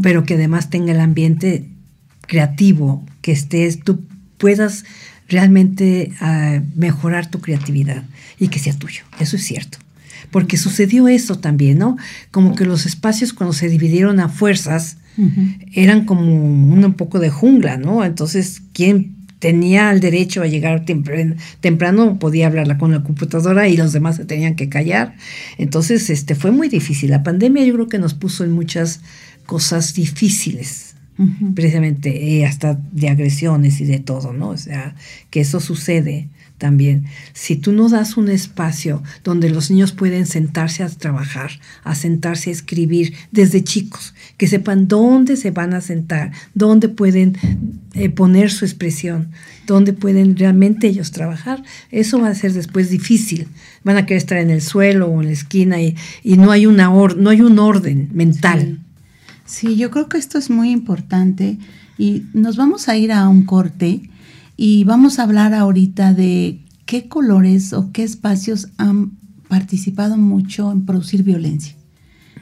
[0.01, 1.65] Pero que además tenga el ambiente
[2.27, 4.01] creativo, que estés, tú
[4.37, 4.83] puedas
[5.29, 8.03] realmente ah, mejorar tu creatividad
[8.39, 9.03] y que sea tuyo.
[9.19, 9.77] Eso es cierto.
[10.31, 11.97] Porque sucedió eso también, ¿no?
[12.31, 14.97] Como que los espacios cuando se dividieron a fuerzas
[15.73, 18.03] eran como un poco de jungla, ¿no?
[18.03, 23.91] Entonces, ¿quién tenía el derecho a llegar temprano, podía hablarla con la computadora y los
[23.91, 25.15] demás se tenían que callar.
[25.57, 27.09] Entonces, este fue muy difícil.
[27.09, 29.01] La pandemia yo creo que nos puso en muchas
[29.47, 30.93] cosas difíciles,
[31.55, 34.49] precisamente, eh, hasta de agresiones y de todo, ¿no?
[34.49, 34.93] O sea,
[35.31, 37.05] que eso sucede también.
[37.33, 41.49] Si tú no das un espacio donde los niños pueden sentarse a trabajar,
[41.83, 47.37] a sentarse a escribir desde chicos, que sepan dónde se van a sentar, dónde pueden
[47.93, 49.29] eh, poner su expresión,
[49.67, 53.49] dónde pueden realmente ellos trabajar, eso va a ser después difícil.
[53.83, 56.85] Van a querer estar en el suelo o en la esquina y, no, hay una
[56.85, 58.79] no hay un orden mental.
[59.45, 61.59] sí, yo creo que esto es muy importante
[61.99, 64.09] y nos vamos a ir a un corte
[64.57, 69.11] y vamos a hablar ahorita de qué colores o qué espacios han
[69.47, 71.75] participado mucho en producir violencia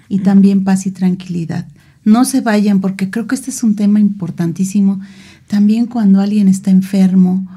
[0.08, 1.68] y también paz y tranquilidad.
[2.10, 5.00] No se vayan porque creo que este es un tema importantísimo.
[5.48, 7.48] También cuando alguien está enfermo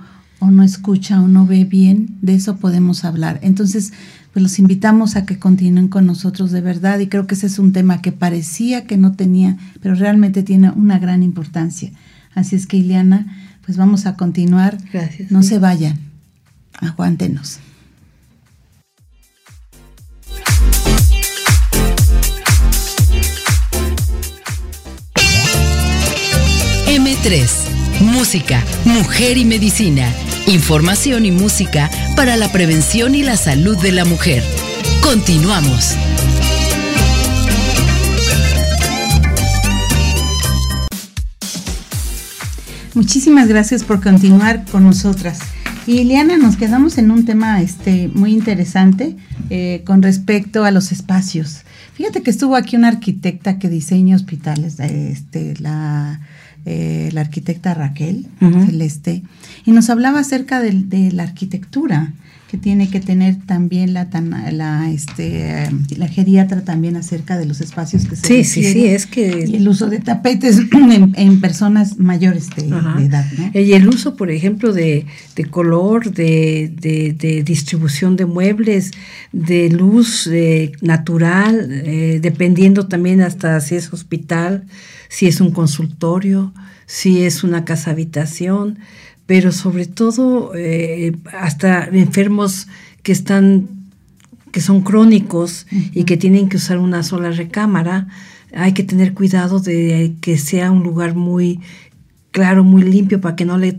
[0.41, 3.39] o no escucha o no ve bien, de eso podemos hablar.
[3.43, 3.93] Entonces,
[4.33, 7.59] pues los invitamos a que continúen con nosotros de verdad y creo que ese es
[7.59, 11.91] un tema que parecía que no tenía, pero realmente tiene una gran importancia.
[12.35, 13.27] Así es que, Ileana,
[13.65, 14.79] pues vamos a continuar.
[14.93, 15.31] Gracias.
[15.31, 15.99] No se vayan.
[16.81, 17.61] Aguántenos.
[27.05, 28.01] M3.
[28.01, 30.09] Música, mujer y medicina.
[30.47, 34.45] Información y música para la prevención y la salud de la mujer.
[35.03, 35.97] Continuamos.
[42.95, 45.41] Muchísimas gracias por continuar con nosotras.
[45.89, 49.17] Y Liliana, nos quedamos en un tema este, muy interesante
[49.51, 51.63] eh, con respecto a los espacios.
[51.95, 56.21] Fíjate que estuvo aquí una arquitecta que diseña hospitales, este, la,
[56.65, 58.27] eh, la arquitecta Raquel
[58.67, 59.23] Celeste,
[59.65, 62.13] y nos hablaba acerca de la arquitectura
[62.53, 64.11] que tiene que tener también la,
[64.53, 69.07] la, este, la geriatra también acerca de los espacios que se Sí, sí, sí, es
[69.07, 69.47] que...
[69.49, 70.61] Y el uso de tapetes
[71.15, 73.59] en, personas mayores de, edad, ¿no?
[73.59, 75.07] Y el uso, por ejemplo, de,
[75.51, 78.91] color, de, distribución de muebles,
[79.33, 80.29] de luz
[80.83, 84.67] natural, eh, dependiendo también hasta si es hospital,
[85.09, 86.53] si es un consultorio,
[86.85, 88.79] si es una casa habitación,
[89.27, 92.69] pero sobre todo eh, hasta enfermos
[93.03, 93.69] que están
[94.53, 98.09] que son crónicos y que tienen que usar una sola recámara,
[98.55, 101.61] hay que tener cuidado de que sea un lugar muy
[102.33, 103.79] claro, muy limpio para que no le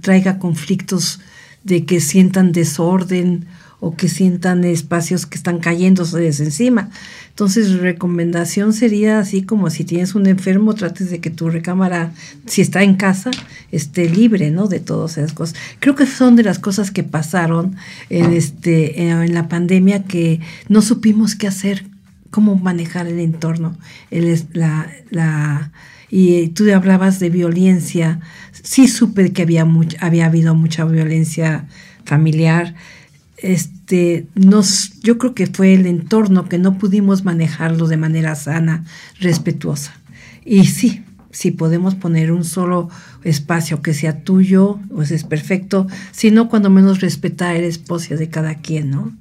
[0.00, 1.20] traiga conflictos
[1.62, 3.46] de que sientan desorden
[3.80, 6.90] o que sientan espacios que están cayéndose desde encima.
[7.28, 12.12] Entonces, recomendación sería así como si tienes un enfermo, trates de que tu recámara,
[12.46, 13.30] si está en casa,
[13.70, 14.66] esté libre, ¿no?
[14.66, 15.56] De todas esas cosas.
[15.78, 17.76] Creo que son de las cosas que pasaron
[18.10, 21.86] en, este, en la pandemia que no supimos qué hacer,
[22.30, 23.78] cómo manejar el entorno.
[24.10, 25.70] El, la, la,
[26.10, 28.18] y tú hablabas de violencia.
[28.50, 29.64] Sí supe que había,
[30.00, 31.68] había habido mucha violencia
[32.04, 32.74] familiar
[33.42, 38.84] este, nos, yo creo que fue el entorno que no pudimos manejarlo de manera sana,
[39.20, 39.94] respetuosa.
[40.44, 42.88] Y sí, si podemos poner un solo
[43.22, 48.56] espacio que sea tuyo, pues es perfecto, sino cuando menos respetar el espacio de cada
[48.56, 49.12] quien, ¿no?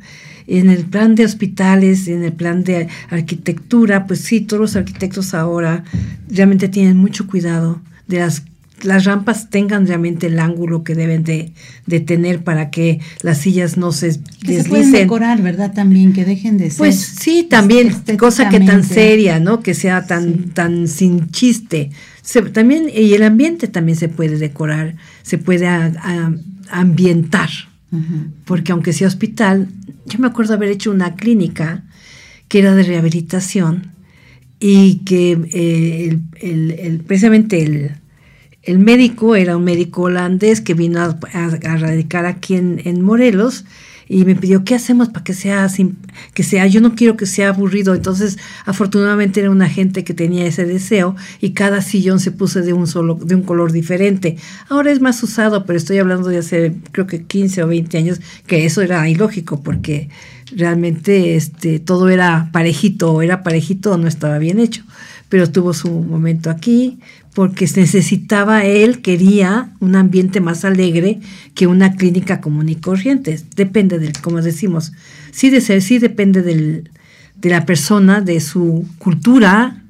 [0.48, 5.34] En el plan de hospitales, en el plan de arquitectura, pues sí, todos los arquitectos
[5.34, 5.84] ahora
[6.30, 8.44] realmente tienen mucho cuidado de las
[8.84, 11.54] las rampas tengan realmente el ángulo que deben de,
[12.02, 15.74] tener para que las sillas no se que se pueden decorar, ¿verdad?
[15.74, 16.78] También, que dejen de ser.
[16.78, 19.62] Pues sí, también, cosa que tan seria, ¿no?
[19.62, 21.92] Que sea tan, tan sin chiste.
[22.54, 25.68] también, y el ambiente también se puede decorar, se puede
[26.70, 27.50] ambientar.
[28.46, 29.70] Porque aunque sea hospital,
[30.06, 31.84] yo me acuerdo haber hecho una clínica
[32.48, 33.92] que era de rehabilitación
[34.60, 37.92] y que eh, el, precisamente el
[38.68, 43.64] el médico era un médico holandés que vino a, radicar aquí en, Morelos
[44.10, 45.68] y me pidió qué hacemos para que sea
[46.34, 50.46] que sea yo no quiero que sea aburrido entonces afortunadamente era una gente que tenía
[50.46, 54.38] ese deseo y cada sillón se puso de un solo de un color diferente.
[54.70, 58.22] Ahora es más usado pero estoy hablando de hace creo que 15 o 20 años
[58.48, 60.10] que eso era ilógico porque
[60.54, 64.84] realmente este todo era parejito o era parejito o no estaba bien hecho.
[65.30, 67.00] Pero tuvo su momento aquí
[67.38, 71.20] porque necesitaba él, quería un ambiente más alegre
[71.54, 73.40] que una clínica común y corriente.
[73.56, 74.92] Depende del, como decimos,
[75.30, 76.90] sí, sí depende de
[77.48, 79.84] la persona, de su cultura.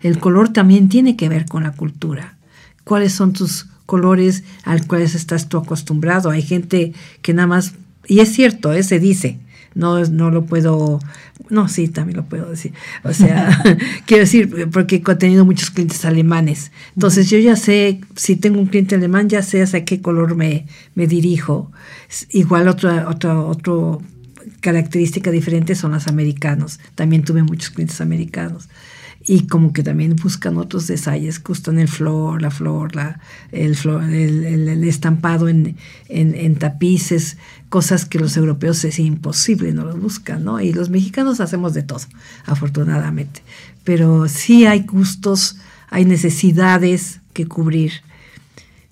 [0.00, 2.34] El color también tiene que ver con la cultura.
[2.82, 6.30] ¿Cuáles son tus colores al cuales estás tú acostumbrado?
[6.30, 7.74] Hay gente que nada más,
[8.08, 8.82] y es cierto, ¿eh?
[8.82, 9.38] se dice,
[9.74, 11.00] no, no lo puedo,
[11.50, 12.72] no, sí, también lo puedo decir.
[13.02, 13.62] O sea,
[14.06, 16.72] quiero decir, porque he tenido muchos clientes alemanes.
[16.94, 20.66] Entonces yo ya sé, si tengo un cliente alemán, ya sé hacia qué color me,
[20.94, 21.72] me dirijo.
[22.30, 24.02] Igual otra, otra, otro
[24.60, 26.80] característica diferente son los americanos.
[26.94, 28.68] También tuve muchos clientes americanos
[29.26, 33.20] y como que también buscan otros detalles, gustan el flor, la flor, la,
[33.52, 35.76] el, flor, el, estampado en,
[36.08, 37.38] en, tapices,
[37.74, 40.60] cosas que los europeos es imposible, no los buscan, ¿no?
[40.60, 42.02] Y los mexicanos hacemos de todo,
[42.46, 43.42] afortunadamente.
[43.82, 45.56] Pero sí hay gustos,
[45.90, 47.90] hay necesidades que cubrir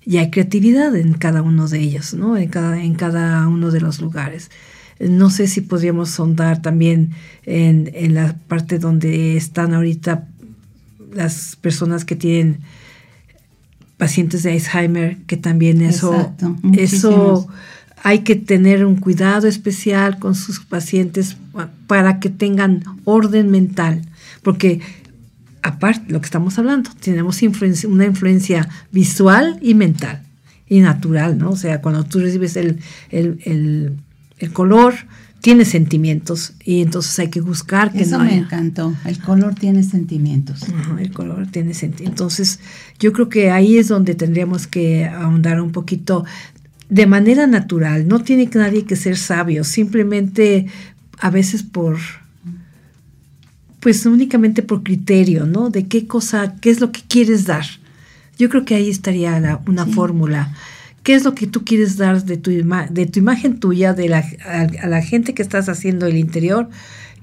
[0.05, 2.35] y hay creatividad en cada uno de ellos, ¿no?
[2.35, 4.51] En cada, en cada uno de los lugares.
[4.99, 7.11] No sé si podríamos sondar también
[7.45, 10.27] en, la parte donde están ahorita
[11.13, 12.57] las personas que tienen
[13.95, 16.35] pacientes de Alzheimer, que también eso,
[16.73, 17.47] eso
[18.03, 21.37] hay que tener un cuidado especial con sus pacientes
[21.87, 24.01] para que tengan orden mental,
[24.43, 24.81] porque
[25.61, 27.41] aparte lo que estamos hablando, tenemos
[27.85, 30.21] una influencia visual y mental
[30.67, 31.51] y natural, ¿no?
[31.51, 32.79] O sea, cuando tú recibes el,
[33.09, 33.97] el
[34.43, 34.93] el color
[35.39, 38.93] tiene sentimientos y entonces hay que buscar que Eso me encantó.
[39.05, 40.65] El color tiene sentimientos.
[40.99, 42.21] el color tiene sentimientos.
[42.21, 42.59] Entonces,
[42.99, 46.25] yo creo que ahí es donde tendríamos que ahondar un poquito
[46.89, 48.07] de manera natural.
[48.07, 50.67] No tiene nadie que ser sabio, simplemente
[51.19, 51.97] a veces por
[53.79, 55.69] pues únicamente por criterio, ¿no?
[55.69, 57.65] De qué cosa, qué es lo que quieres dar.
[58.37, 60.53] Yo creo que ahí estaría una fórmula
[61.03, 64.25] ¿Qué es lo que tú quieres dar de tu, de tu imagen tuya, de la,
[64.45, 66.69] a, la gente que estás haciendo el interior?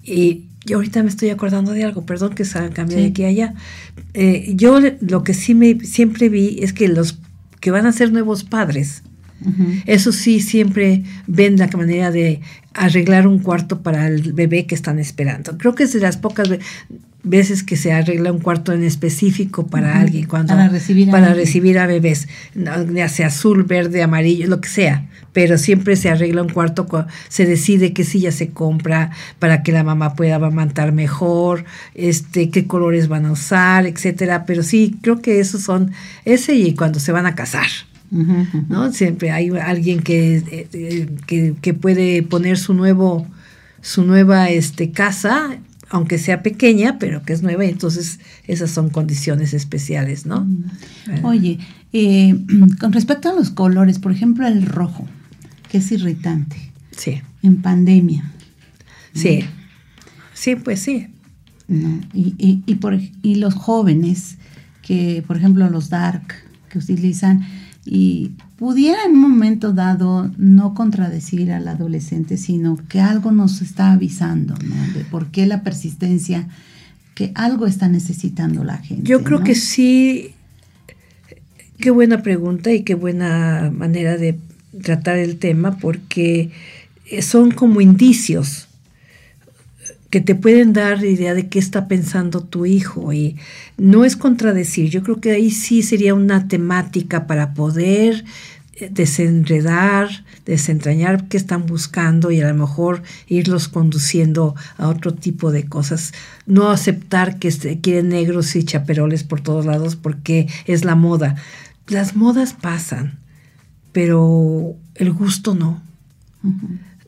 [0.04, 3.28] Y yo ahorita me estoy acordando de algo, perdón que se cambié de aquí a
[3.28, 3.54] allá.
[4.12, 7.18] Eh, yo lo que sí me siempre vi es que los
[7.61, 9.02] que van a ser nuevos padres,
[9.86, 12.41] eso sí, siempre ven la manera de
[12.74, 15.57] arreglar un cuarto para el bebé que están esperando.
[15.59, 16.49] Creo que es de las pocas
[17.22, 21.34] veces que se arregla un cuarto en específico para alguien cuando para recibir a, para
[21.34, 26.43] recibir a bebés, ya sea azul, verde, amarillo, lo que sea, pero siempre se arregla
[26.43, 26.86] un cuarto,
[27.28, 31.64] se decide qué silla se compra para que la mamá pueda amamantar mejor,
[31.95, 35.93] este, qué colores van a usar, etcétera, pero sí, creo que esos son
[36.24, 37.68] ese y cuando se van a casar.
[38.11, 38.92] ¿No?
[38.92, 40.66] Siempre hay alguien que,
[41.26, 43.26] que, que, puede poner su nuevo
[43.82, 45.58] su nueva este, casa
[45.90, 50.44] aunque sea pequeña, pero que es nueva, entonces esas son condiciones especiales, ¿no?
[50.44, 51.24] Mm.
[51.24, 51.58] Oye,
[51.92, 52.34] eh,
[52.80, 55.06] con respecto a los colores, por ejemplo, el rojo,
[55.68, 56.56] que es irritante.
[56.96, 57.20] Sí.
[57.42, 58.30] En pandemia.
[59.14, 59.40] Sí.
[60.32, 61.08] Sí, pues sí.
[61.68, 64.36] Y, y, y, por, y los jóvenes,
[64.82, 66.34] que por ejemplo los dark,
[66.68, 67.46] que utilizan
[67.85, 73.93] y pudiera en un momento dado no contradecir al adolescente, sino que algo nos está
[73.93, 74.93] avisando, ¿no?
[74.93, 76.49] De por qué la persistencia,
[77.14, 79.09] que algo está necesitando la gente.
[79.09, 80.33] Yo creo que sí,
[81.78, 84.39] qué buena pregunta y qué buena manera de
[84.83, 86.51] tratar el tema, porque
[87.22, 88.68] son como indicios
[90.11, 93.36] que te pueden dar idea de qué está pensando tu hijo y
[93.78, 98.24] no es contradecir, yo creo que ahí sí sería una temática para poder
[98.74, 105.52] eh, desenredar, desentrañar qué están buscando y a lo mejor irlos conduciendo a otro tipo
[105.52, 106.12] de cosas.
[106.44, 107.50] No aceptar que
[107.80, 111.36] quieren negros y chaperoles por todos lados porque es la moda.
[111.86, 113.20] Las modas pasan,
[113.92, 115.80] pero el gusto no.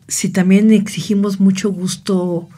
[0.07, 2.49] Si también exigimos mucho gusto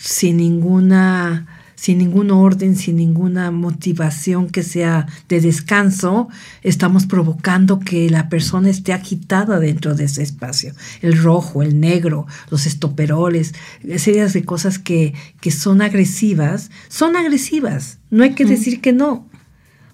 [0.00, 1.46] sin ninguna
[1.80, 6.28] sin ningún orden, sin ninguna motivación que sea de descanso,
[6.62, 10.74] estamos provocando que la persona esté agitada dentro de ese espacio.
[11.00, 13.54] El rojo, el negro, los estoperoles,
[13.96, 17.96] series de cosas que, que son agresivas, son agresivas.
[18.10, 19.26] No hay que decir que no.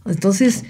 [0.04, 0.64] Entonces,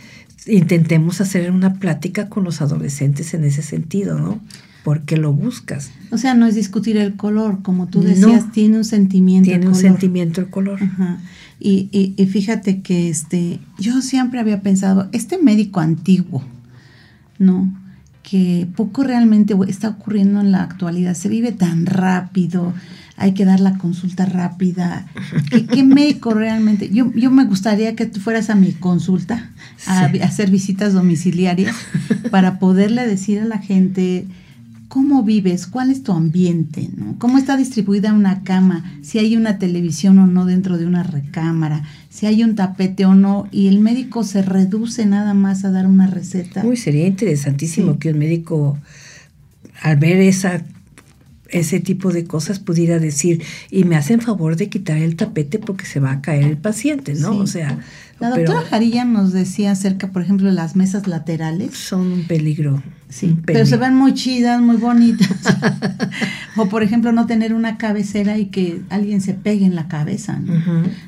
[0.44, 4.42] intentemos hacer una plática con los adolescentes en ese sentido, ¿no?
[4.86, 5.90] Porque lo buscas.
[6.12, 9.48] O sea, no es discutir el color, como tú decías, tiene un sentimiento.
[9.48, 10.78] Tiene un sentimiento el color.
[11.58, 16.44] Y, y, fíjate que este, yo siempre había pensado, este médico antiguo,
[17.40, 17.68] ¿no?
[18.22, 22.72] Que poco realmente está ocurriendo en la actualidad, se vive tan rápido,
[23.16, 25.08] hay que dar la consulta rápida.
[25.50, 26.90] ¿Qué, médico realmente?
[26.90, 29.50] Yo, yo me gustaría que tú fueras a mi consulta,
[29.88, 31.74] a hacer visitas domiciliarias,
[32.30, 34.28] para poderle decir a la gente
[34.88, 37.16] cómo vives, cuál es tu ambiente, ¿no?
[37.18, 41.84] cómo está distribuida una cama, si hay una televisión o no dentro de una recámara,
[42.08, 45.86] si hay un tapete o no, y el médico se reduce nada más a dar
[45.86, 46.64] una receta.
[46.64, 48.78] Uy, sería interesantísimo que un médico,
[49.82, 50.64] al ver esa
[51.48, 55.86] ese tipo de cosas pudiera decir, y me hacen favor de quitar el tapete porque
[55.86, 57.36] se va a caer el paciente, ¿no?
[57.36, 57.78] O sea...
[58.18, 61.76] La doctora Jarilla nos decía acerca, por ejemplo, de las mesas laterales.
[61.76, 62.82] Son un peligro.
[63.10, 65.28] Sí, pero se ven muy chidas, muy bonitas.
[66.56, 70.40] o por ejemplo, no tener una cabecera y que alguien se pegue en la cabeza.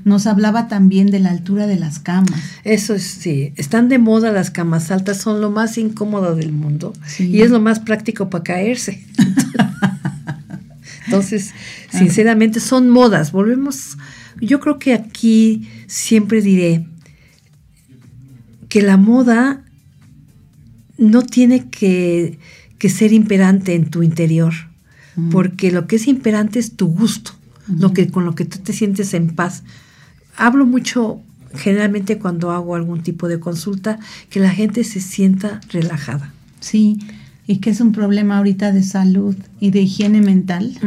[0.05, 2.41] Nos hablaba también de la altura de las camas.
[2.65, 6.93] Eso es, sí, están de moda las camas altas, son lo más incómodo del mundo
[7.19, 9.05] y es lo más práctico para caerse.
[11.07, 11.55] Entonces,
[11.91, 13.33] sinceramente, son modas.
[13.33, 13.97] Volvemos,
[14.43, 16.87] yo creo que aquí siempre diré
[18.69, 19.63] que la moda
[20.99, 22.39] no tiene que,
[22.89, 24.53] ser imperante en tu interior,
[25.31, 27.33] porque lo que es imperante es tu gusto,
[27.67, 29.65] lo que, con lo que tú te sientes en paz.
[30.37, 31.21] Hablo mucho
[31.55, 33.99] generalmente cuando hago algún tipo de consulta,
[34.31, 36.33] que la gente se sienta relajada.
[36.61, 36.99] Sí,
[37.47, 40.79] y que es un problema ahorita de salud y de higiene mental,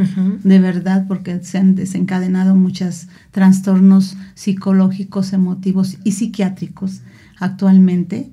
[0.43, 7.01] de verdad, porque se han desencadenado muchos trastornos psicológicos, emotivos y psiquiátricos
[7.41, 8.29] actualmente.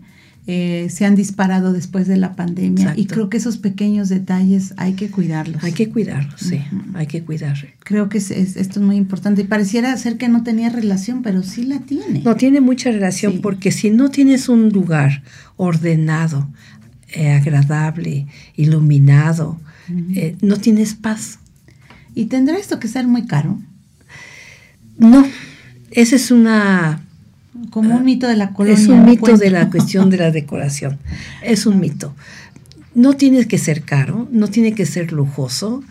[0.51, 4.95] Eh, se han disparado después de la pandemia y creo que esos pequeños detalles hay
[4.95, 5.63] que cuidarlos.
[5.63, 6.59] Hay que cuidarlos, sí,
[6.95, 7.59] hay que cuidar.
[7.81, 11.65] Creo que esto es muy importante y pareciera ser que no tenía relación, pero sí
[11.65, 12.23] la tiene.
[12.23, 15.23] No tiene mucha relación porque si no tienes un lugar
[15.59, 16.49] ordenado,
[17.13, 19.61] eh, agradable, iluminado,
[20.15, 21.41] eh, no tienes paz.
[22.15, 23.59] ¿Y tendrá esto que ser muy caro?
[24.99, 25.27] No,
[25.91, 27.03] esa es una...
[27.71, 28.79] Como un mito de la colonia.
[28.79, 30.99] Es un mito de la cuestión de la decoración.
[31.43, 32.15] Es un mito.
[32.95, 35.83] no tiene que ser caro, no tiene que ser lujoso.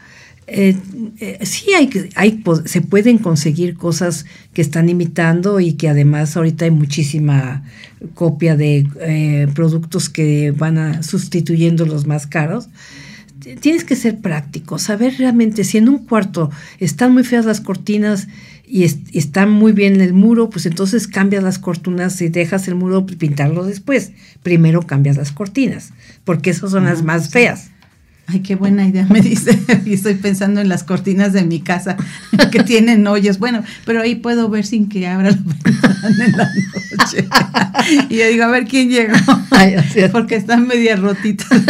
[0.50, 0.78] Eh,
[1.20, 6.64] eh, sí hay, hay, se pueden conseguir cosas que están imitando y que además ahorita
[6.64, 7.64] hay muchísima
[8.14, 12.70] copia de eh, productos que van a sustituyendo los más caros.
[13.60, 16.50] Tienes que ser práctico, saber realmente si en un cuarto
[16.80, 18.28] están muy feas las cortinas
[18.68, 23.06] y, está muy bien el muro, pues entonces cambias las cortinas y dejas el muro
[23.06, 24.12] pintarlo después.
[24.44, 25.94] Primero cambias las cortinas,
[26.26, 27.72] porque esas son las más feas.
[28.30, 29.58] Ay, qué buena idea me dice.
[29.86, 31.96] Y estoy pensando en las cortinas de mi casa
[32.52, 33.40] que tienen hoyos.
[33.40, 36.50] Bueno, pero ahí puedo ver sin que abra la ventana en la
[36.98, 37.28] noche.
[38.10, 39.14] Y yo digo, a ver quién llegó.
[40.12, 41.62] Porque están media rotitas.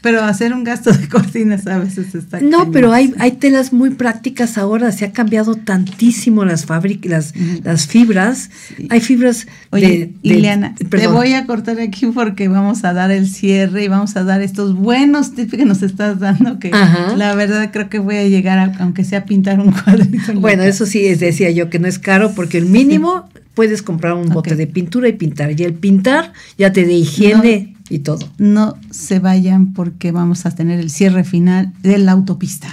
[0.00, 2.40] Pero hacer un gasto de cortinas a veces está.
[2.40, 4.92] No, pero hay, hay telas muy prácticas ahora.
[4.92, 7.34] Se ha cambiado tantísimo las fábricas,
[7.64, 8.50] las, fibras.
[8.90, 9.48] Hay fibras.
[9.70, 13.88] Oye, de, Ileana, te voy a cortar aquí porque vamos a dar el cierre y
[13.88, 17.98] vamos a dar estos buenos tips que nos estás dando, que la verdad creo que
[17.98, 20.34] voy a llegar, a, aunque sea pintar un cuadrito.
[20.34, 24.28] Bueno, eso sí, decía yo que no es caro porque el mínimo puedes comprar un
[24.28, 25.58] bote de pintura y pintar.
[25.58, 28.28] Y el pintar ya te de higiene y todo.
[28.36, 32.68] No se vayan porque vamos a tener el cierre final de la autopista.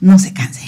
[0.00, 0.64] no se cansen.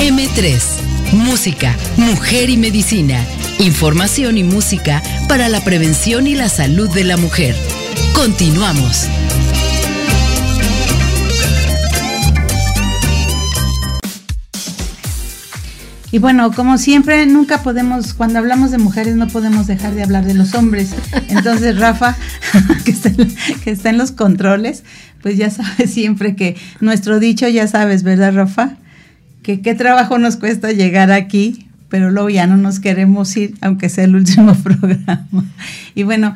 [0.00, 0.79] M3
[1.12, 3.24] Música, mujer y medicina.
[3.58, 7.56] Información y música para la prevención y la salud de la mujer.
[8.14, 9.08] Continuamos.
[16.12, 20.24] Y bueno, como siempre, nunca podemos, cuando hablamos de mujeres, no podemos dejar de hablar
[20.24, 20.90] de los hombres.
[21.28, 22.16] Entonces, Rafa,
[22.84, 23.10] que está,
[23.64, 24.84] que está en los controles,
[25.22, 28.76] pues ya sabes siempre que nuestro dicho, ya sabes, ¿verdad, Rafa?
[29.42, 33.88] Que qué trabajo nos cuesta llegar aquí, pero luego ya no nos queremos ir, aunque
[33.88, 35.44] sea el último programa.
[35.94, 36.34] Y bueno,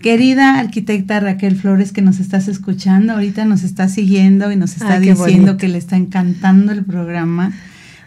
[0.00, 4.98] querida arquitecta Raquel Flores, que nos estás escuchando, ahorita nos está siguiendo y nos está
[4.98, 7.52] diciendo que le está encantando el programa.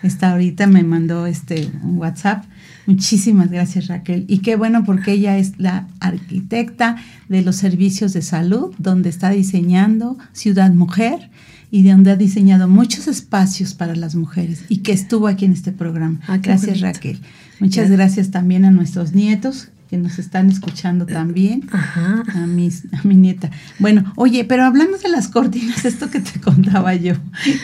[0.03, 2.43] Está ahorita me mandó este un WhatsApp.
[2.85, 4.25] Muchísimas gracias Raquel.
[4.27, 6.97] Y qué bueno porque ella es la arquitecta
[7.27, 11.31] de los servicios de salud, donde está diseñando Ciudad Mujer
[11.75, 15.51] y de donde ha diseñado muchos espacios para las mujeres y que estuvo aquí en
[15.51, 16.21] este programa.
[16.25, 17.19] Ah, gracias Raquel.
[17.59, 18.31] Muchas gracias.
[18.31, 22.23] también a nuestros nietos que nos están escuchando también, Ajá.
[22.33, 23.51] A, mis, a mi nieta.
[23.77, 27.15] Bueno, oye, pero hablando de las cortinas, esto que te contaba yo,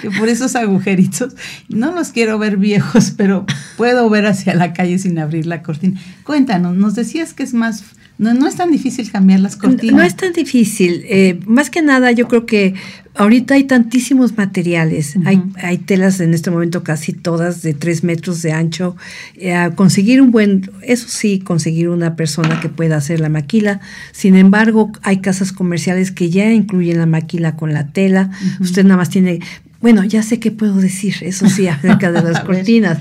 [0.02, 1.34] que por esos agujeritos,
[1.70, 3.46] no los quiero ver viejos, pero
[3.78, 6.02] puedo ver hacia la calle sin abrir la cortina.
[6.26, 7.86] Cuéntanos, nos decías que es más
[8.22, 9.96] no, no es tan difícil cambiar las cortinas.
[9.96, 11.04] No, es tan difícil.
[11.10, 12.76] Eh, más que nada, yo creo que
[13.16, 15.16] ahorita hay tantísimos materiales.
[15.26, 18.96] hay, hay, telas en este momento casi todas de tres metros de ancho.
[19.38, 23.82] Eh, conseguir un buen, eso sí, conseguir una persona que pueda hacer la maquila.
[24.12, 28.30] Sin embargo, hay casas comerciales que ya incluyen la maquila con la tela.
[28.60, 29.40] Usted nada más tiene,
[29.80, 33.00] bueno, ya sé qué puedo decir, eso sí, acerca de las cortinas.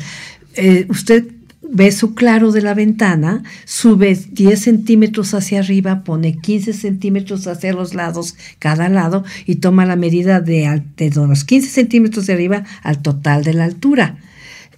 [0.55, 1.27] Eh, usted
[1.73, 7.73] ve su claro de la ventana, sube 10 centímetros hacia arriba, pone 15 centímetros hacia
[7.73, 12.65] los lados, cada lado, y toma la medida de, de los 15 centímetros de arriba
[12.83, 14.17] al total de la altura.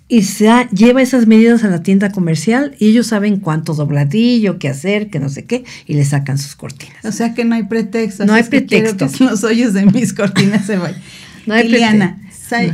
[0.09, 4.69] Y se lleva esas medidas a la tienda comercial y ellos saben cuánto dobladillo, qué
[4.69, 7.03] hacer, qué no sé qué, y le sacan sus cortinas.
[7.05, 8.27] O sea que no hay pretexto.
[8.27, 9.09] No hay pretexto.
[9.09, 11.01] Que los hoyos de mis cortinas se vayan.
[11.47, 12.23] No hay pretexto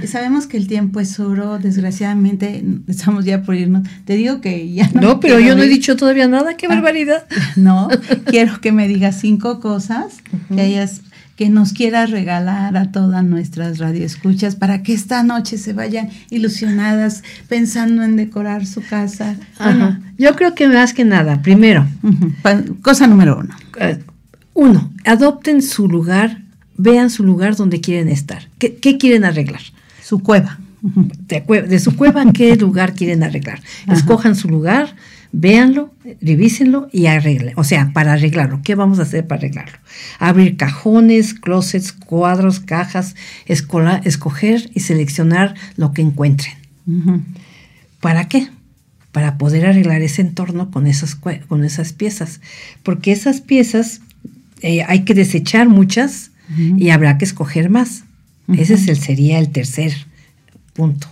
[0.07, 3.89] sabemos que el tiempo es oro, desgraciadamente estamos ya por irnos.
[4.05, 5.01] Te digo que ya no.
[5.01, 7.25] No, pero yo no he dicho todavía nada, qué ah, barbaridad.
[7.57, 7.89] No,
[8.27, 10.19] quiero que me digas cinco cosas
[10.55, 11.03] que hayas
[11.39, 17.23] que nos quieras regalar a todas nuestras radioescuchas para que esta noche se vayan ilusionadas
[17.49, 19.37] pensando en decorar su casa.
[20.19, 21.87] Yo creo que más que nada, primero,
[22.83, 23.55] cosa número uno.
[23.79, 24.03] Eh,
[24.55, 26.43] uno, adopten su lugar
[26.79, 28.49] vean su lugar donde quieren estar.
[28.59, 29.61] ¿Qué, quieren arreglar?
[30.03, 30.59] Su cueva.
[30.81, 33.61] De, su cueva, ¿qué lugar quieren arreglar?
[33.93, 34.95] Escojan su lugar,
[35.33, 37.53] véanlo, revísenlo y arreglen.
[37.57, 39.77] O sea, para arreglarlo, ¿qué vamos a hacer para arreglarlo?
[40.21, 43.17] Abrir cajones, closets, cuadros, cajas,
[43.47, 46.55] escoger y seleccionar lo que encuentren.
[48.01, 48.49] ¿Para qué?
[49.11, 52.41] Para poder arreglar ese entorno con esas, con esas piezas.
[52.85, 54.01] Porque esas piezas
[54.61, 58.05] eh, hay que desechar muchas y habrá que escoger más.
[58.53, 59.93] Ese es el, sería el tercer
[60.73, 61.09] punto.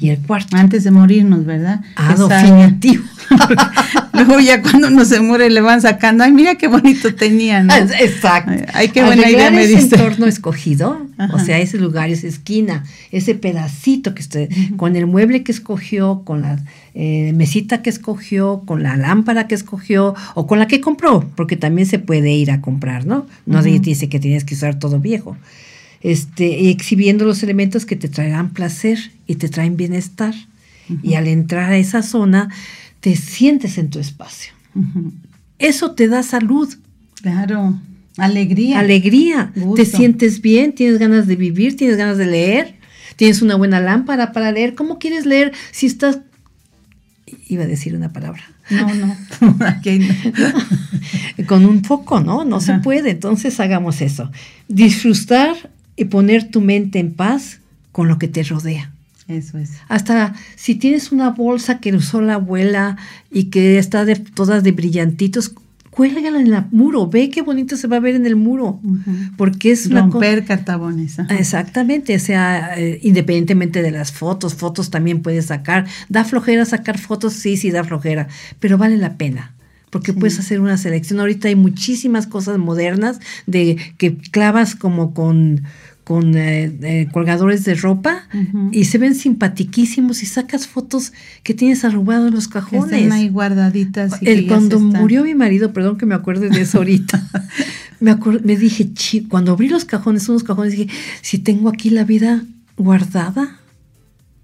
[0.00, 0.56] Y el cuarto.
[0.56, 1.80] Antes de morirnos, ¿verdad?
[1.96, 3.04] Ah, definitivo.
[4.12, 7.74] Luego ya cuando uno se muere le van sacando, ay, mira qué bonito tenía, ¿no?
[7.74, 8.52] Exacto.
[8.74, 9.96] Ay, qué buena idea Arreglar me ese diste.
[9.96, 15.42] entorno escogido, o sea, ese lugar, esa esquina, ese pedacito que usted, con el mueble
[15.42, 16.58] que escogió, con la
[16.94, 21.56] eh, mesita que escogió, con la lámpara que escogió o con la que compró, porque
[21.56, 23.26] también se puede ir a comprar, ¿no?
[23.46, 25.36] No se dice que tienes que usar todo viejo.
[26.00, 30.34] Este, exhibiendo los elementos que te traerán placer y te traen bienestar.
[31.02, 32.48] Y al entrar a esa zona,
[33.00, 34.52] te sientes en tu espacio.
[35.58, 36.68] Eso te da salud.
[37.22, 37.78] Claro,
[38.16, 38.80] alegría.
[38.80, 39.52] Alegría.
[39.54, 39.74] Gusto.
[39.74, 42.74] Te sientes bien, tienes ganas de vivir, tienes ganas de leer,
[43.16, 44.74] tienes una buena lámpara para leer.
[44.74, 46.20] ¿Cómo quieres leer si estás...
[47.48, 48.42] Iba a decir una palabra.
[48.70, 49.16] No, no.
[51.46, 52.44] Con un foco, ¿no?
[52.44, 53.10] No se puede.
[53.10, 54.30] Entonces hagamos eso.
[54.66, 55.54] Disfrutar
[55.96, 57.60] y poner tu mente en paz
[57.92, 58.92] con lo que te rodea.
[59.28, 59.70] Eso es.
[59.88, 62.96] Hasta si tienes una bolsa que usó la abuela
[63.30, 65.52] y que está de, todas de brillantitos,
[65.90, 67.08] cuélgala en el muro.
[67.08, 68.80] Ve qué bonito se va a ver en el muro.
[69.36, 70.00] Porque es una.
[70.00, 71.18] Romper cartabones.
[71.18, 71.34] ajá.
[71.36, 75.86] Exactamente, o sea, eh, independientemente de las fotos, fotos también puedes sacar.
[76.08, 77.34] ¿Da flojera sacar fotos?
[77.34, 78.28] Sí, sí, da flojera,
[78.58, 79.52] pero vale la pena.
[79.90, 81.18] Porque puedes hacer una selección.
[81.20, 85.64] Ahorita hay muchísimas cosas modernas de que clavas como con,
[86.04, 88.28] con eh, eh, colgadores de ropa
[88.72, 91.12] y se ven simpatiquísimos y sacas fotos
[91.42, 92.92] que tienes arrugados en los cajones.
[92.92, 94.20] estén ahí guardaditas.
[94.22, 97.28] y El, cuando están- murió mi marido, perdón que me acuerde de eso ahorita,
[98.00, 98.90] me, dije,
[99.28, 100.88] cuando abrí los cajones, unos cajones, dije,
[101.20, 102.42] si tengo aquí la vida
[102.76, 103.58] guardada,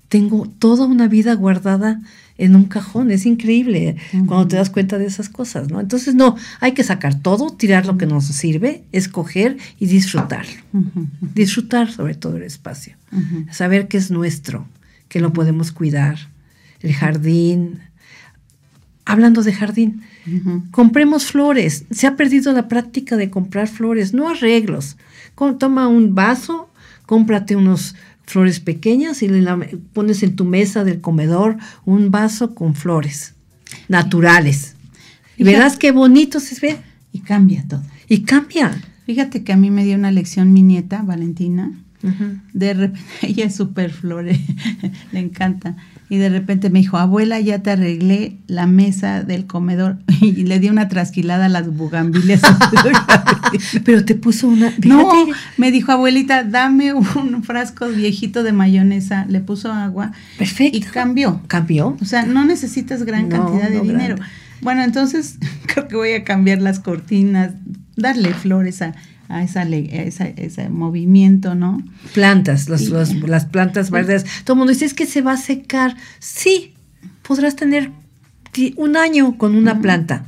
[0.08, 2.00] tengo toda una vida guardada
[2.38, 5.80] en un cajón, es increíble cuando te das cuenta de esas cosas, ¿no?
[5.80, 10.46] Entonces, no, hay que sacar todo, tirar lo que nos sirve, escoger y disfrutar.
[11.34, 12.96] Disfrutar sobre todo el espacio,
[13.50, 14.66] saber que es nuestro,
[15.08, 16.18] que lo podemos cuidar,
[16.80, 17.80] el jardín.
[19.06, 20.02] Hablando de jardín,
[20.72, 21.84] compremos flores.
[21.90, 24.96] Se ha perdido la práctica de comprar flores, no arreglos.
[25.58, 26.68] Toma un vaso,
[27.06, 27.94] cómprate unos
[28.26, 29.42] flores pequeñas y le
[29.92, 33.34] pones en tu mesa del comedor un vaso con flores
[33.88, 34.74] naturales.
[35.36, 36.78] Y verás qué bonito se ve
[37.12, 37.82] Y cambia todo.
[38.08, 38.72] y cambia.
[39.04, 41.72] Fíjate que a mí me dio una lección mi nieta, Valentina.
[42.52, 44.38] De repente, ella es súper flore,
[45.12, 45.76] le encanta.
[46.08, 49.98] Y de repente me dijo, abuela, ya te arreglé la mesa del comedor.
[50.20, 52.40] Y le di una trasquilada a las bugambilias.
[53.84, 54.72] Pero te puso una.
[54.84, 55.12] no,
[55.56, 59.26] me dijo, abuelita, dame un frasco viejito de mayonesa.
[59.28, 60.78] Le puso agua Perfecto.
[60.78, 61.42] y cambió.
[61.48, 61.96] cambió.
[62.00, 64.16] O sea, no necesitas gran No, cantidad de no dinero.
[64.62, 67.52] Bueno, entonces creo que voy a cambiar las cortinas,
[67.96, 68.94] darle flores a,
[69.28, 71.82] a esa, a esa- ese movimiento, ¿no?
[72.14, 74.24] Plantas, los- los- las plantas verdes.
[74.44, 75.96] Todo el mundo dice, es que se va a secar.
[76.18, 76.74] Sí,
[77.22, 77.90] podrás tener
[78.76, 80.26] un año con una planta,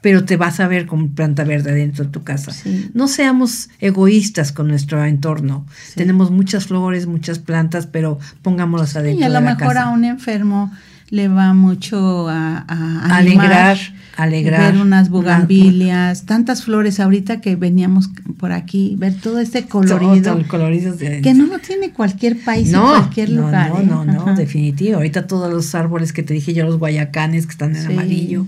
[0.00, 2.52] pero te vas a ver con planta verde dentro de tu casa.
[2.52, 2.90] Sí.
[2.94, 5.66] No seamos egoístas con nuestro entorno.
[5.86, 5.94] Sí.
[5.96, 9.82] Tenemos muchas flores, muchas plantas, pero pongámoslas adentro Y a lo de la mejor casa.
[9.84, 10.72] a un enfermo
[11.10, 13.78] le va mucho a, a Alegrar, animar,
[14.16, 14.72] alegrar.
[14.72, 20.32] ver unas Una- bugambilias, tantas flores ahorita que veníamos por aquí, ver todo este colorido,
[20.32, 23.70] Todo el colorido de- que no lo tiene cualquier país no, y cualquier no, lugar.
[23.70, 23.86] No, ¿eh?
[23.86, 24.96] no, no, definitivo.
[24.96, 27.92] Ahorita todos los árboles que te dije yo, los guayacanes que están en Sí.
[27.92, 28.46] amarillo.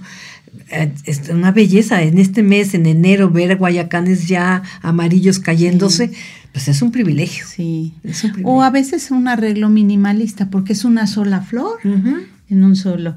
[0.70, 2.02] eh, Es una belleza.
[2.02, 6.10] En este mes, en enero, ver guayacanes ya amarillos cayéndose,
[6.52, 7.44] pues es un privilegio.
[7.48, 7.94] Sí.
[8.02, 8.52] Es un privilegio.
[8.58, 12.16] O a veces un arreglo minimalista, porque es una sola flor Ujú.
[12.50, 13.16] En un solo.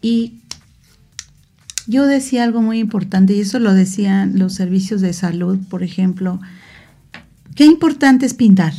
[0.00, 0.34] Y
[1.86, 6.40] yo decía algo muy importante, y eso lo decían los servicios de salud, por ejemplo.
[7.54, 8.72] Qué importante es pintar,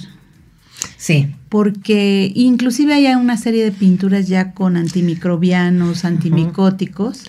[0.98, 1.28] Sí.
[1.50, 7.24] porque inclusive hay una serie de pinturas ya con antimicrobianos, antimicóticos,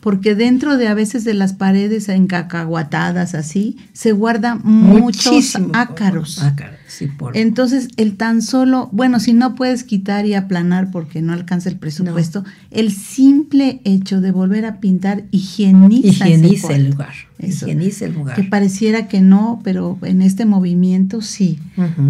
[0.00, 6.42] porque dentro de a veces de las paredes encacahuatadas así, se guardan muchos ácaros.
[6.42, 11.22] Ácaros, sí, por- Entonces, el tan solo, bueno, si no puedes quitar y aplanar porque
[11.22, 17.14] no alcanza el presupuesto, el simple hecho de volver a pintar higieniza, higieniza el lugar.
[17.38, 17.66] Eso.
[17.66, 18.36] Higieniza el lugar.
[18.36, 21.58] Que pareciera que no, pero en este movimiento sí.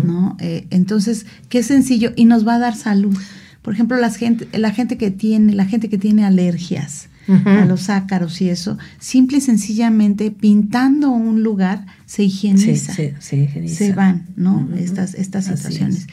[0.04, 0.36] ¿no?
[0.40, 3.16] Eh, entonces, qué sencillo y nos va a dar salud.
[3.62, 7.90] Por ejemplo, las gente, la gente que tiene, la gente que tiene alergias A los
[7.90, 13.76] ácaros y eso, simple y sencillamente pintando un lugar se higieniza sí, sí, higieniza.
[13.76, 14.68] se van, ¿no?
[14.76, 15.96] Estas, estas situaciones.
[16.02, 16.06] es.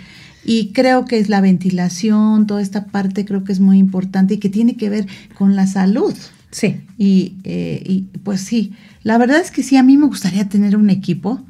[0.45, 4.37] Y creo que es la ventilación, toda esta parte creo que es muy importante y
[4.37, 6.15] que tiene que ver con la salud.
[6.51, 6.81] Sí.
[6.97, 10.75] Y, eh, y, pues sí, la verdad es que sí, a mí me gustaría tener
[10.75, 11.41] un equipo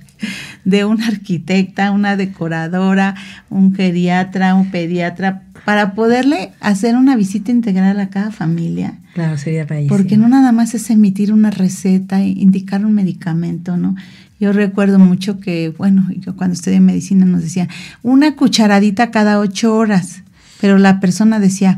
[0.64, 3.16] de una arquitecta, una decoradora,
[3.50, 8.98] un geriatra, un pediatra, para poderle hacer una visita integral a cada familia.
[9.14, 9.88] Claro, sería raíz.
[9.88, 13.96] Porque no nada más es emitir una receta, indicar un medicamento, ¿no?
[14.38, 17.68] Yo recuerdo mucho que, bueno, yo cuando estudié medicina nos decían
[18.02, 20.22] una cucharadita cada ocho horas,
[20.60, 21.76] pero la persona decía,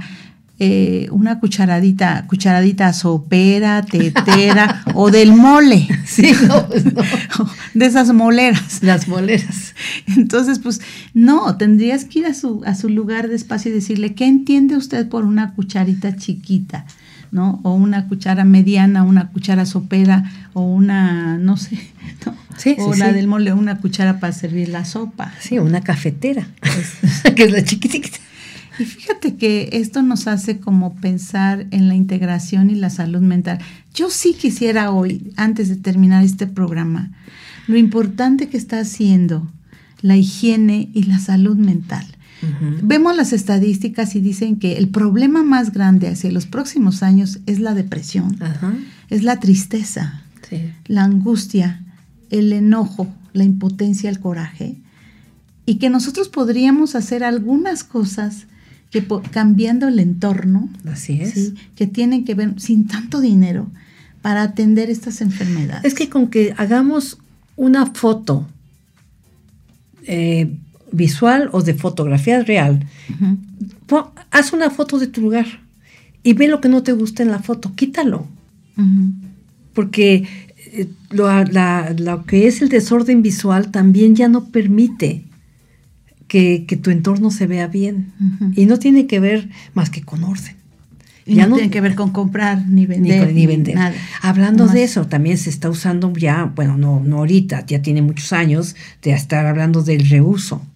[0.59, 5.89] eh, una cucharadita, cucharadita sopera, tetera o del mole.
[6.05, 6.69] Sí, no,
[7.75, 8.83] De esas moleras.
[8.83, 9.75] Las moleras.
[10.17, 10.83] Entonces, pues,
[11.15, 15.09] no, tendrías que ir a su, a su lugar despacio y decirle, ¿qué entiende usted
[15.09, 16.85] por una cucharita chiquita?
[17.31, 17.61] ¿no?
[17.63, 21.79] O una cuchara mediana, una cuchara sopera, o una, no sé,
[22.79, 25.33] o la del mole, una cuchara para servir la sopa.
[25.41, 26.47] Sí, una cafetera,
[27.35, 28.19] que es la chiquitita.
[28.79, 33.59] Y fíjate que esto nos hace como pensar en la integración y la salud mental.
[33.95, 37.11] Yo sí quisiera hoy, antes de terminar este programa,
[37.67, 39.51] lo importante que está haciendo
[40.01, 42.05] la higiene y la salud mental.
[42.83, 47.61] Vemos las estadísticas y dicen que el problema más grande hacia los próximos años es
[47.61, 48.37] la depresión,
[49.11, 50.25] es la tristeza,
[50.87, 51.85] la angustia,
[52.31, 54.77] el enojo, la impotencia, el coraje.
[55.67, 58.47] Y que nosotros podríamos hacer algunas cosas
[58.93, 61.55] que cambiando el entorno, Así es.
[61.75, 63.67] que tienen que ver sin tanto dinero
[64.21, 65.85] para atender estas enfermedades.
[65.85, 67.19] Es que con que hagamos
[67.57, 68.47] una foto
[70.07, 70.55] eh,
[70.93, 72.87] visual o de fotografía real,
[74.31, 75.47] haz una foto de tu lugar
[76.23, 78.27] y ve lo que no te gusta en la foto, quítalo.
[79.73, 80.29] Porque
[80.73, 85.25] eh, lo, que es el desorden visual también ya no permite
[86.33, 88.13] que, tu entorno se vea bien.
[88.57, 90.57] Y no tiene que ver más que con orden.
[91.27, 93.35] Y ya no, tiene que ver con comprar ni vender.
[93.35, 93.75] Ni, vender.
[93.75, 93.95] Nada.
[94.23, 98.33] Hablando de eso, también se está usando ya, bueno, no, no ahorita, ya tiene muchos
[98.33, 100.67] años de estar hablando del reuso.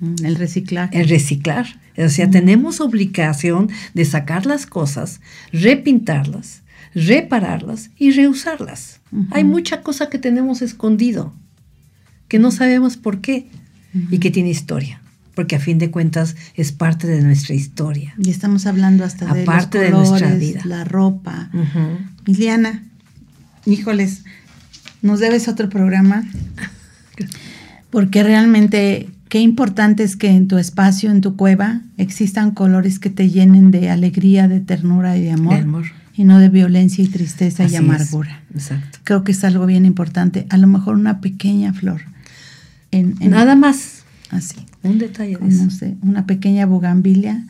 [0.00, 0.90] Mm, el reciclar.
[0.92, 1.66] El reciclar.
[1.96, 5.20] O sea, tenemos obligación de sacar las cosas,
[5.52, 6.62] repintarlas,
[6.94, 9.00] repararlas y reusarlas.
[9.30, 11.32] Hay mucha cosa que tenemos escondido,
[12.26, 13.46] que no sabemos por qué
[14.10, 15.00] y que tiene historia.
[15.34, 18.14] Porque a fin de cuentas es parte de nuestra historia.
[18.18, 20.62] Y estamos hablando hasta de, los colores, de nuestra vida.
[20.64, 21.50] la ropa.
[22.24, 22.84] Liliana,
[23.66, 24.24] híjoles,
[25.02, 26.24] nos debes otro programa.
[27.90, 33.10] Porque realmente Qué importante es que en tu espacio, en tu cueva, existan colores que
[33.10, 35.84] te llenen de alegría, de ternura y de amor.
[36.14, 38.40] Y no de violencia y tristeza y amargura.
[38.54, 38.98] Exacto.
[39.04, 40.46] Creo que es algo bien importante.
[40.48, 42.02] A lo mejor una pequeña flor.
[42.98, 44.04] En, Nada más.
[44.30, 44.56] Así.
[44.82, 45.86] Un detalle de eso.
[46.02, 47.44] una pequeña bugambilia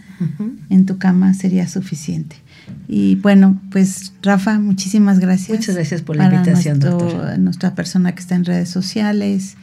[0.70, 2.36] en tu cama sería suficiente.
[2.88, 5.58] Y bueno, pues Rafa, muchísimas gracias.
[5.58, 7.38] Muchas gracias por la invitación, doctor.
[7.38, 9.56] Nuestra persona que está en redes sociales,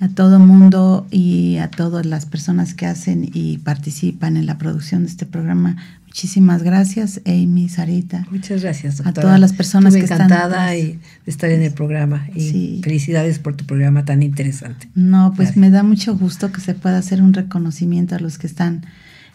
[0.00, 5.02] a todo mundo y a todas las personas que hacen y participan en la producción
[5.02, 5.76] de este programa.
[6.12, 8.26] Muchísimas gracias, Amy, Sarita.
[8.30, 9.10] Muchas gracias, doctora.
[9.10, 10.20] A todas las personas que están.
[10.20, 14.90] encantada de estar en el programa y felicidades por tu programa tan interesante.
[14.94, 18.46] No, pues me da mucho gusto que se pueda hacer un reconocimiento a los que
[18.46, 18.84] están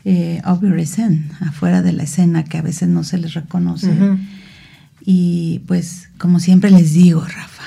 [0.05, 3.91] eh, afuera de la escena, que a veces no se les reconoce.
[5.03, 7.63] Y pues, como siempre les digo, Rafa,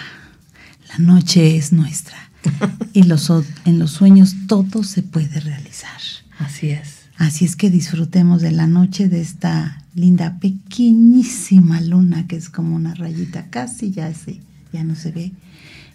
[0.88, 2.16] la noche es nuestra
[2.92, 3.28] y los,
[3.64, 6.00] en los sueños todo se puede realizar.
[6.38, 6.99] Así es.
[7.20, 12.74] Así es que disfrutemos de la noche de esta linda, pequeñísima luna que es como
[12.74, 14.40] una rayita, casi ya, se,
[14.72, 15.32] ya no se ve.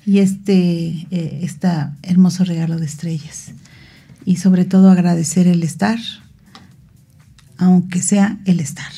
[0.05, 1.51] Y este eh,
[2.03, 3.53] hermoso regalo de estrellas.
[4.23, 5.97] Y sobre todo agradecer el estar,
[7.57, 8.91] aunque sea el estar.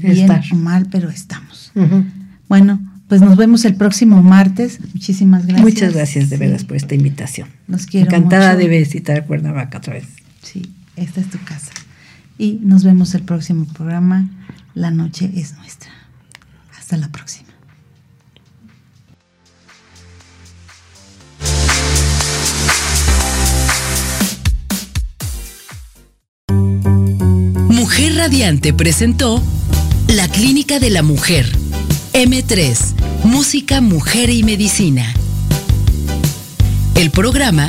[0.00, 1.72] Bien o mal, pero estamos.
[2.48, 4.78] Bueno, pues nos vemos el próximo martes.
[4.92, 5.64] Muchísimas gracias.
[5.64, 7.48] Muchas gracias de veras por esta invitación.
[7.66, 10.06] Nos quiero Encantada de visitar Cuernavaca otra vez.
[10.40, 11.72] Sí, esta es tu casa.
[12.38, 14.28] Y nos vemos el próximo programa.
[14.74, 15.90] La noche es nuestra.
[16.76, 17.48] Hasta la próxima.
[27.68, 29.42] Mujer Radiante presentó
[30.08, 31.46] La Clínica de la Mujer
[32.12, 35.12] M3, Música, Mujer y Medicina.
[36.94, 37.68] El programa